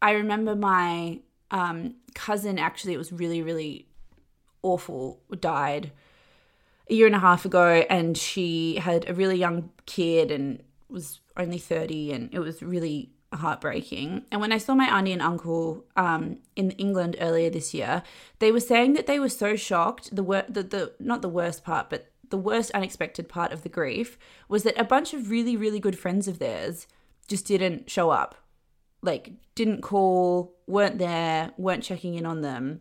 [0.00, 1.18] I remember my
[1.50, 2.94] um, cousin actually.
[2.94, 3.86] It was really really
[4.62, 5.20] awful.
[5.38, 5.92] Died
[6.90, 11.20] a year and a half ago, and she had a really young kid and was
[11.36, 14.24] only thirty, and it was really heartbreaking.
[14.32, 18.02] And when I saw my auntie and uncle um, in England earlier this year,
[18.40, 20.14] they were saying that they were so shocked.
[20.14, 23.68] The wor- the, the not the worst part, but the worst unexpected part of the
[23.68, 24.18] grief
[24.48, 26.86] was that a bunch of really really good friends of theirs
[27.28, 28.36] just didn't show up
[29.02, 32.80] like didn't call weren't there weren't checking in on them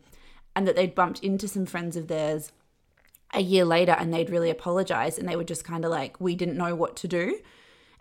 [0.56, 2.52] and that they'd bumped into some friends of theirs
[3.34, 6.36] a year later and they'd really apologize and they were just kind of like we
[6.36, 7.40] didn't know what to do.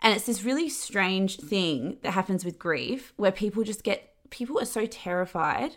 [0.01, 4.59] And it's this really strange thing that happens with grief where people just get people
[4.59, 5.75] are so terrified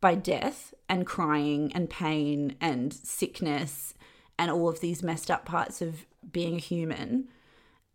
[0.00, 3.94] by death and crying and pain and sickness
[4.38, 7.28] and all of these messed up parts of being a human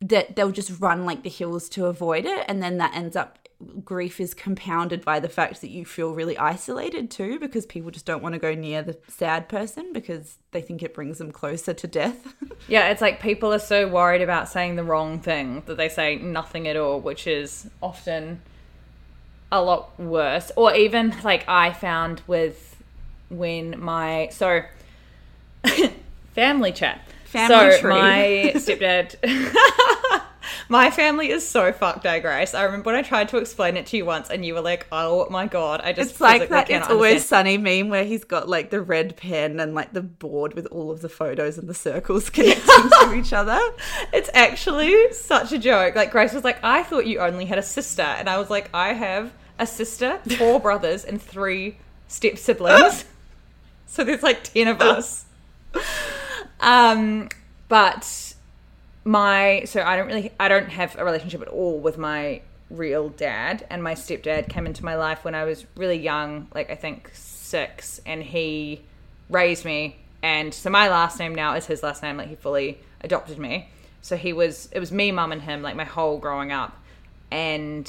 [0.01, 3.44] that they'll just run like the hills to avoid it and then that ends up
[3.83, 8.05] grief is compounded by the fact that you feel really isolated too because people just
[8.05, 11.73] don't want to go near the sad person because they think it brings them closer
[11.73, 12.33] to death.
[12.67, 16.15] Yeah, it's like people are so worried about saying the wrong thing that they say
[16.15, 18.41] nothing at all, which is often
[19.51, 20.51] a lot worse.
[20.55, 22.75] Or even like I found with
[23.29, 24.63] when my so
[26.33, 27.01] family chat.
[27.25, 27.89] Family so tree.
[27.91, 29.15] my stepdad
[30.67, 32.53] My family is so fucked, eh, Grace.
[32.53, 34.87] I remember when I tried to explain it to you once, and you were like,
[34.91, 36.69] "Oh my god!" I just It's like that.
[36.69, 37.47] It's always understand.
[37.47, 40.89] sunny meme where he's got like the red pen and like the board with all
[40.89, 43.59] of the photos and the circles connecting to each other.
[44.11, 45.95] It's actually such a joke.
[45.95, 48.69] Like Grace was like, "I thought you only had a sister," and I was like,
[48.73, 53.05] "I have a sister, four brothers, and three step siblings.
[53.87, 55.25] so there's like ten of us."
[56.59, 57.29] Um,
[57.67, 58.34] but
[59.05, 63.09] my so I don't really I don't have a relationship at all with my real
[63.09, 66.75] dad and my stepdad came into my life when I was really young like I
[66.75, 68.81] think 6 and he
[69.29, 72.79] raised me and so my last name now is his last name like he fully
[73.01, 73.69] adopted me.
[74.01, 76.75] So he was it was me mum and him like my whole growing up.
[77.29, 77.87] And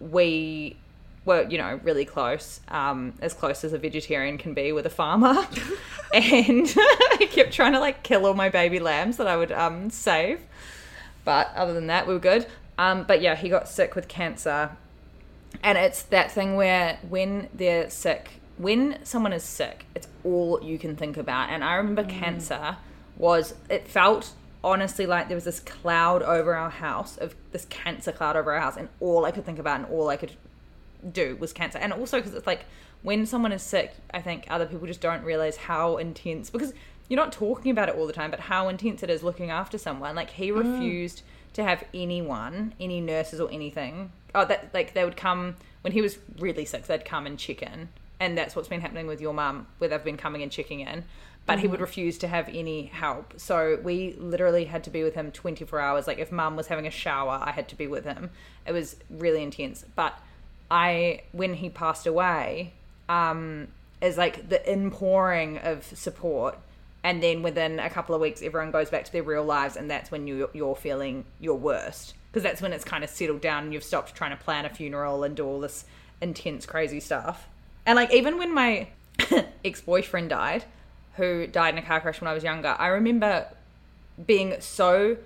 [0.00, 0.76] we
[1.28, 4.90] were you know really close um as close as a vegetarian can be with a
[4.90, 5.46] farmer.
[6.10, 9.90] And I kept trying to like kill all my baby lambs that i would um
[9.90, 10.40] save.
[11.26, 12.46] But other than that we were good.
[12.78, 14.70] Um but yeah he got sick with cancer.
[15.62, 20.78] And it's that thing where when they're sick when someone is sick it's all you
[20.78, 21.50] can think about.
[21.50, 22.78] And i remember cancer
[23.18, 24.32] was it felt
[24.64, 28.60] honestly like there was this cloud over our house of this cancer cloud over our
[28.60, 30.32] house and all i could think about and all i could
[31.12, 31.78] do was cancer.
[31.78, 32.64] And also because it's like
[33.02, 36.72] when someone is sick i think other people just don't realize how intense because
[37.08, 39.78] you're not talking about it all the time but how intense it is looking after
[39.78, 40.14] someone.
[40.14, 40.58] Like he mm.
[40.58, 41.22] refused
[41.54, 44.12] to have anyone any nurses or anything.
[44.34, 47.62] Oh that like they would come when he was really sick they'd come and check
[47.62, 47.88] in.
[48.20, 51.04] And that's what's been happening with your mum where they've been coming and checking in.
[51.46, 51.84] But he would mm-hmm.
[51.84, 53.40] refuse to have any help.
[53.40, 56.06] So we literally had to be with him 24 hours.
[56.06, 58.28] Like if mum was having a shower i had to be with him.
[58.66, 59.82] It was really intense.
[59.94, 60.18] But
[60.70, 62.72] I when he passed away,
[63.08, 63.68] um,
[64.00, 66.58] is like the inpouring of support,
[67.02, 69.90] and then within a couple of weeks, everyone goes back to their real lives, and
[69.90, 73.64] that's when you you're feeling your worst because that's when it's kind of settled down
[73.64, 75.84] and you've stopped trying to plan a funeral and do all this
[76.20, 77.48] intense, crazy stuff.
[77.86, 78.88] And like even when my
[79.64, 80.64] ex boyfriend died,
[81.16, 83.46] who died in a car crash when I was younger, I remember
[84.24, 85.16] being so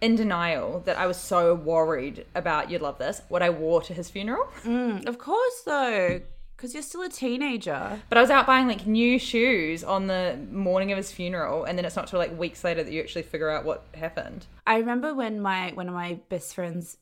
[0.00, 3.94] in denial that I was so worried about you'd love this what I wore to
[3.94, 4.48] his funeral.
[4.64, 6.20] Mm, of course, though,
[6.56, 8.00] because you're still a teenager.
[8.08, 11.76] But I was out buying like new shoes on the morning of his funeral, and
[11.78, 14.46] then it's not till like weeks later that you actually figure out what happened.
[14.66, 16.98] I remember when my one of my best friends'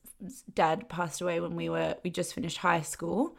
[0.54, 3.36] dad passed away when we were we just finished high school.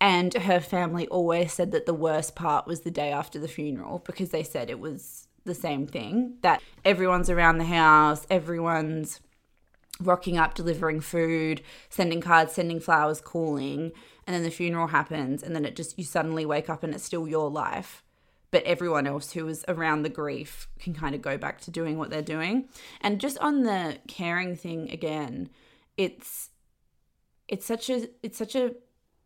[0.00, 4.02] And her family always said that the worst part was the day after the funeral
[4.04, 9.20] because they said it was the same thing that everyone's around the house, everyone's
[10.00, 13.92] rocking up, delivering food, sending cards, sending flowers, calling,
[14.26, 17.04] and then the funeral happens, and then it just you suddenly wake up and it's
[17.04, 18.02] still your life.
[18.50, 21.96] But everyone else who was around the grief can kind of go back to doing
[21.96, 22.68] what they're doing.
[23.00, 25.48] And just on the caring thing again,
[25.96, 26.50] it's
[27.48, 28.74] it's such a it's such a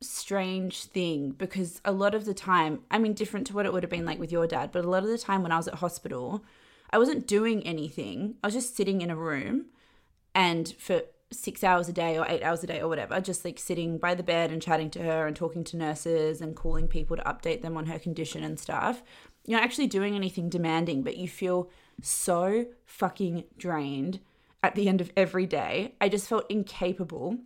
[0.01, 3.82] strange thing because a lot of the time, I mean, different to what it would
[3.82, 5.68] have been like with your dad, but a lot of the time when I was
[5.68, 6.44] at hospital,
[6.90, 8.36] I wasn't doing anything.
[8.42, 9.66] I was just sitting in a room
[10.34, 13.59] and for six hours a day or eight hours a day or whatever, just like
[13.59, 17.16] sitting by the bed and chatting to her and talking to nurses and calling people
[17.16, 19.03] to update them on her condition and stuff.
[19.44, 21.70] You're not actually doing anything demanding, but you feel
[22.03, 24.20] so fucking drained
[24.62, 25.94] at the end of every day.
[26.01, 27.38] I just felt incapable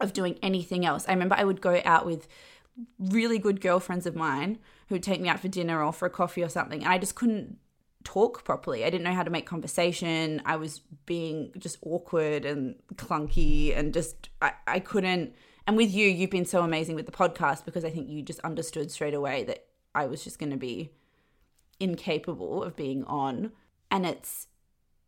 [0.00, 1.04] of doing anything else.
[1.08, 2.28] I remember I would go out with
[2.98, 6.10] really good girlfriends of mine who would take me out for dinner or for a
[6.10, 7.58] coffee or something, and I just couldn't
[8.02, 8.84] talk properly.
[8.84, 10.40] I didn't know how to make conversation.
[10.46, 15.34] I was being just awkward and clunky and just I, I couldn't
[15.66, 18.40] and with you, you've been so amazing with the podcast because I think you just
[18.40, 20.90] understood straight away that I was just gonna be
[21.78, 23.52] incapable of being on.
[23.88, 24.48] And it's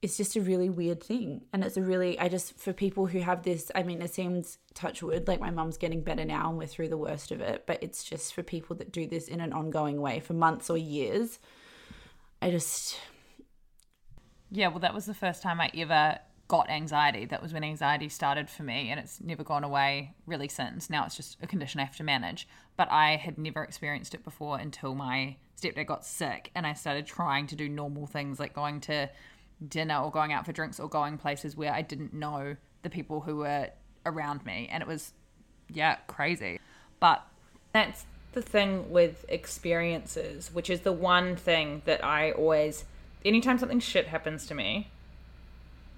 [0.02, 1.42] it's just a really weird thing.
[1.52, 4.58] And it's a really, I just, for people who have this, I mean, it seems
[4.74, 7.64] touch wood, like my mum's getting better now and we're through the worst of it.
[7.66, 10.76] But it's just for people that do this in an ongoing way for months or
[10.76, 11.38] years.
[12.40, 12.98] I just,
[14.50, 17.24] Yeah, well, that was the first time I ever got anxiety.
[17.24, 20.90] That was when anxiety started for me, and it's never gone away really since.
[20.90, 22.46] Now it's just a condition I have to manage.
[22.76, 27.06] But I had never experienced it before until my stepdad got sick, and I started
[27.06, 29.08] trying to do normal things like going to
[29.68, 33.20] dinner or going out for drinks or going places where I didn't know the people
[33.20, 33.70] who were
[34.04, 34.68] around me.
[34.70, 35.12] And it was,
[35.68, 36.60] yeah, crazy.
[37.00, 37.26] But
[37.72, 42.84] that's the thing with experiences, which is the one thing that I always,
[43.24, 44.88] anytime something shit happens to me,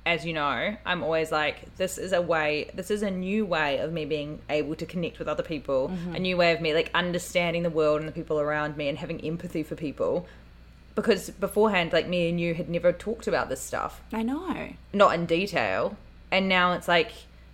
[0.06, 3.78] as you know, I'm always like, this is a way, this is a new way
[3.78, 6.14] of me being able to connect with other people, a mm-hmm.
[6.14, 9.20] new way of me like understanding the world and the people around me and having
[9.24, 10.26] empathy for people.
[10.94, 14.70] Because beforehand, like me and you had never talked about this stuff, I know.
[14.92, 15.96] not in detail.
[16.30, 17.12] And now it's like,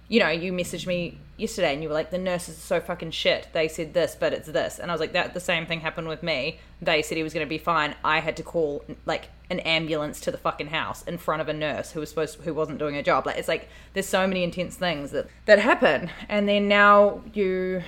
[0.09, 3.11] you know, you messaged me yesterday and you were like, the nurses are so fucking
[3.13, 3.49] shit.
[3.53, 4.79] They said this, but it's this.
[4.79, 6.61] And I was like, that the same thing happened with me.
[6.83, 7.95] They said he was going to be fine.
[8.05, 11.53] I had to call like an ambulance to the fucking house in front of a
[11.53, 13.27] nurse who was supposed who wasn't doing her job.
[13.27, 16.11] Like it's like there's so many intense things that that happen.
[16.29, 17.83] And then now you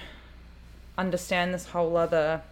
[0.98, 2.42] understand this whole other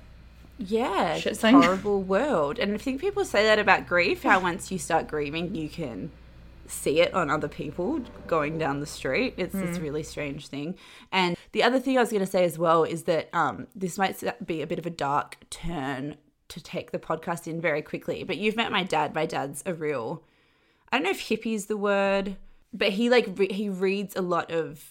[0.63, 1.61] Yeah, Shit thing.
[1.63, 2.59] horrible world.
[2.59, 6.11] And I think people say that about grief, how once you start grieving, you can
[6.67, 9.35] see it on other people going down the street.
[9.39, 10.77] It's this really strange thing.
[11.11, 13.97] And the other thing I was going to say as well is that um, this
[13.99, 16.17] might be a bit of a dark turn
[16.49, 19.15] to take the podcast in very quickly, but you've met my dad.
[19.15, 20.23] My dad's a real,
[20.93, 22.37] I don't know if hippie's the word,
[22.73, 24.85] but he like re- he reads a lot of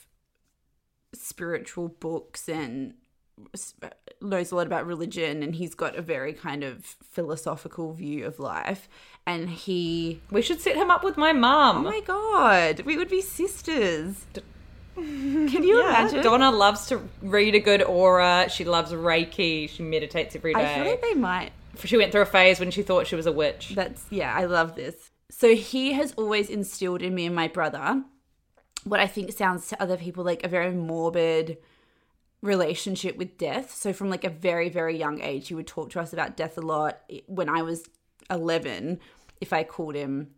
[1.14, 2.94] spiritual books and
[3.82, 3.90] Uh,
[4.22, 8.38] knows a lot about religion and he's got a very kind of philosophical view of
[8.40, 8.90] life
[9.26, 11.78] and he we should set him up with my mum.
[11.78, 14.26] oh my god we would be sisters
[14.96, 18.50] can you imagine Donna loves to read a good aura.
[18.50, 19.70] She loves Reiki.
[19.70, 20.62] She meditates every day.
[20.62, 21.52] i feel like they might
[21.86, 23.72] she went through a phase when she thought she was a witch.
[23.74, 25.12] That's yeah, I love this.
[25.32, 28.04] So he has always instilled in me and my brother
[28.84, 31.58] what I think sounds to other people like a very morbid
[32.42, 33.74] relationship with death.
[33.74, 36.58] So from like a very very young age, he would talk to us about death
[36.58, 37.02] a lot.
[37.28, 37.90] When I was
[38.30, 39.00] 11,
[39.42, 40.32] if I called him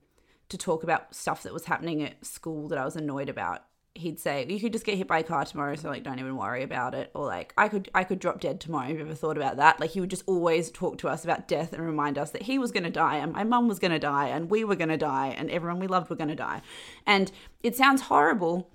[0.49, 4.19] to talk about stuff that was happening at school that I was annoyed about, he'd
[4.19, 6.63] say, "You could just get hit by a car tomorrow, so like don't even worry
[6.63, 8.87] about it." Or like, "I could I could drop dead tomorrow.
[8.87, 11.47] Have you ever thought about that?" Like he would just always talk to us about
[11.47, 13.91] death and remind us that he was going to die and my mum was going
[13.91, 16.35] to die and we were going to die and everyone we loved were going to
[16.35, 16.61] die.
[17.05, 17.31] And
[17.63, 18.69] it sounds horrible,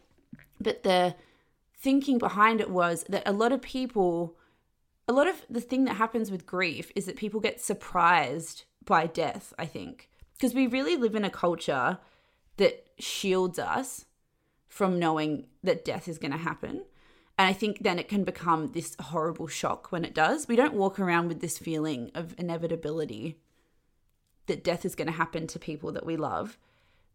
[0.60, 1.16] but the
[1.78, 4.36] thinking behind it was that a lot of people
[5.08, 9.06] a lot of the thing that happens with grief is that people get surprised by
[9.06, 10.08] death, I think.
[10.34, 11.98] Because we really live in a culture
[12.56, 14.06] that shields us
[14.66, 16.82] from knowing that death is going to happen.
[17.38, 20.48] And I think then it can become this horrible shock when it does.
[20.48, 23.38] We don't walk around with this feeling of inevitability
[24.46, 26.58] that death is going to happen to people that we love.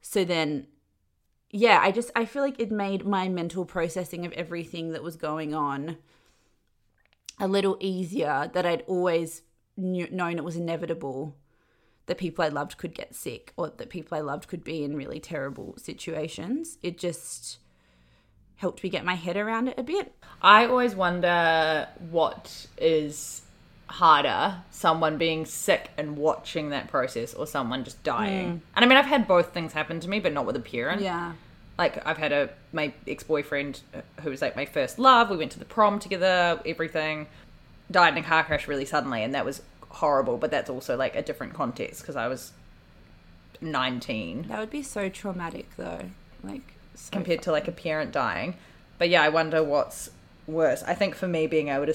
[0.02, 0.68] So then
[1.52, 5.16] yeah, I just I feel like it made my mental processing of everything that was
[5.16, 5.98] going on
[7.40, 9.42] a little easier that I'd always
[9.76, 11.36] knew, known it was inevitable
[12.06, 14.96] that people I loved could get sick or that people I loved could be in
[14.96, 16.78] really terrible situations.
[16.82, 17.58] It just
[18.58, 20.14] helped me get my head around it a bit.
[20.42, 23.42] I always wonder what is
[23.92, 28.48] harder someone being sick and watching that process or someone just dying.
[28.48, 28.62] Mm.
[28.76, 31.02] And I mean, I've had both things happen to me, but not with a parent.
[31.02, 31.34] Yeah.
[31.78, 33.82] Like, I've had a my ex boyfriend
[34.22, 35.30] who was like my first love.
[35.30, 37.28] We went to the prom together, everything.
[37.90, 41.16] Died in a car crash really suddenly, and that was horrible, but that's also like
[41.16, 42.54] a different context because I was
[43.60, 46.06] 19 That would be so traumatic though.
[46.44, 48.56] Like so compared to like a parent dying.
[48.98, 50.12] But yeah, I wonder what's
[50.48, 50.84] worse.
[50.84, 51.94] I think for me, being able to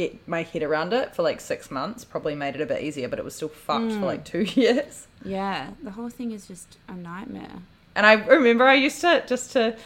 [0.00, 3.08] get my head around it for like six months probably made it a bit easier,
[3.08, 4.04] but it was still fucked for hmm.
[4.04, 5.06] like two years.
[5.24, 7.58] Yeah, the whole thing is just a nightmare.
[7.94, 9.76] And I remember I used to just to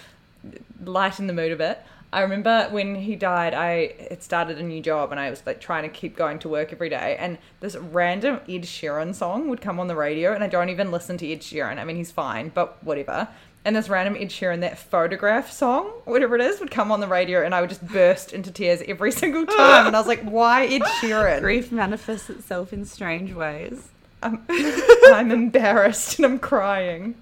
[0.84, 1.80] lighten the mood a bit.
[2.12, 5.60] I remember when he died, I had started a new job and I was like
[5.60, 7.16] trying to keep going to work every day.
[7.18, 10.92] And this random Ed Sheeran song would come on the radio, and I don't even
[10.92, 11.78] listen to Ed Sheeran.
[11.78, 13.28] I mean, he's fine, but whatever.
[13.66, 17.08] And this random Ed Sheeran, that photograph song, whatever it is, would come on the
[17.08, 19.86] radio, and I would just burst into tears every single time.
[19.86, 21.40] And I was like, why Ed Sheeran?
[21.40, 23.88] Grief manifests itself in strange ways.
[24.22, 27.14] I'm, I'm embarrassed and I'm crying.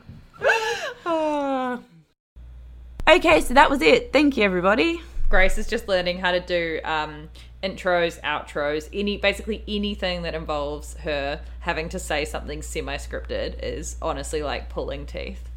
[3.09, 4.13] Okay, so that was it.
[4.13, 5.03] Thank you, everybody.
[5.29, 7.29] Grace is just learning how to do um,
[7.63, 14.43] intros, outros, any basically anything that involves her having to say something semi-scripted is honestly
[14.43, 15.49] like pulling teeth.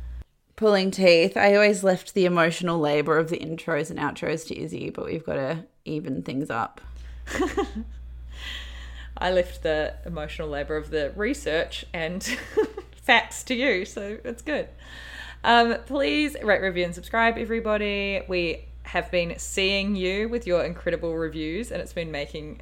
[0.55, 1.35] Pulling teeth.
[1.35, 5.25] I always left the emotional labor of the intros and outros to Izzy, but we've
[5.25, 6.79] got to even things up.
[9.17, 12.23] I left the emotional labor of the research and
[12.95, 14.67] facts to you, so it's good.
[15.43, 18.21] Um, please rate, review, and subscribe, everybody.
[18.27, 22.61] We have been seeing you with your incredible reviews, and it's been making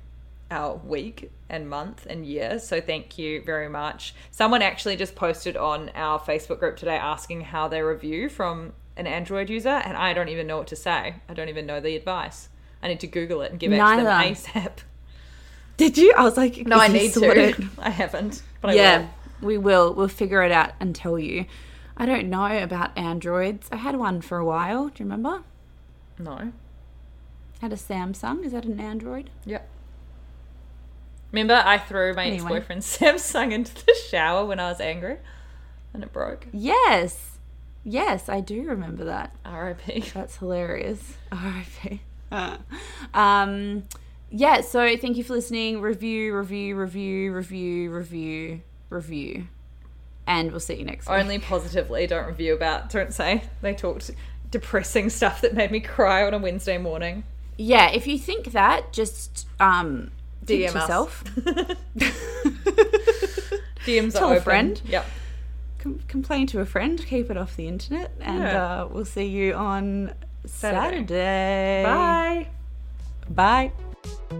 [0.54, 2.60] our week and month and year.
[2.60, 4.14] So thank you very much.
[4.32, 9.08] Someone actually just posted on our Facebook group today asking how they review from an
[9.08, 11.16] Android user, and I don't even know what to say.
[11.28, 12.49] I don't even know the advice.
[12.82, 14.72] I need to Google it and give it to them ASAP.
[15.78, 16.14] Did you?
[16.16, 17.24] I was like, No, I need to.
[17.32, 19.10] it- I haven't, but I yeah, will.
[19.47, 19.93] we will.
[19.95, 21.45] We'll figure it out and tell you.
[21.97, 23.70] I don't know about androids.
[23.72, 24.89] I had one for a while.
[24.89, 25.43] Do you remember?
[26.20, 26.51] No.
[27.62, 28.43] had a Samsung.
[28.45, 29.30] Is that an Android?
[29.45, 29.68] Yep.
[31.34, 32.45] Remember, I threw my Anyway.
[32.45, 35.17] ex-boyfriend's Samsung into the shower when I was angry,
[35.93, 36.47] and it broke.
[36.53, 37.31] Yes.
[37.84, 39.36] Yes, I do remember that.
[39.43, 40.05] R.I.P.
[40.13, 41.15] That's hilarious.
[41.31, 42.01] R.I.P.
[43.13, 43.84] um,
[44.29, 44.61] yeah.
[44.61, 45.81] So thank you for listening.
[45.81, 49.47] Review, review, review, review, review, review,
[50.25, 51.19] and we'll see you next week.
[51.19, 52.07] Only positively.
[52.07, 52.89] Don't review about.
[52.89, 54.11] Don't say they talked
[54.49, 57.23] depressing stuff that made me cry on a Wednesday morning.
[57.57, 57.89] Yeah.
[57.91, 60.11] If you think that, just um,
[60.45, 61.23] DM yourself.
[63.85, 64.81] DMs Tell a friend.
[64.85, 65.05] Yep.
[65.79, 67.03] Com- complain to a friend.
[67.05, 68.81] Keep it off the internet, and Yeah.
[68.83, 70.13] uh, we'll see you on
[70.45, 71.05] Saturday.
[71.05, 71.83] Saturday.
[73.29, 73.71] Bye.
[74.29, 74.39] Bye.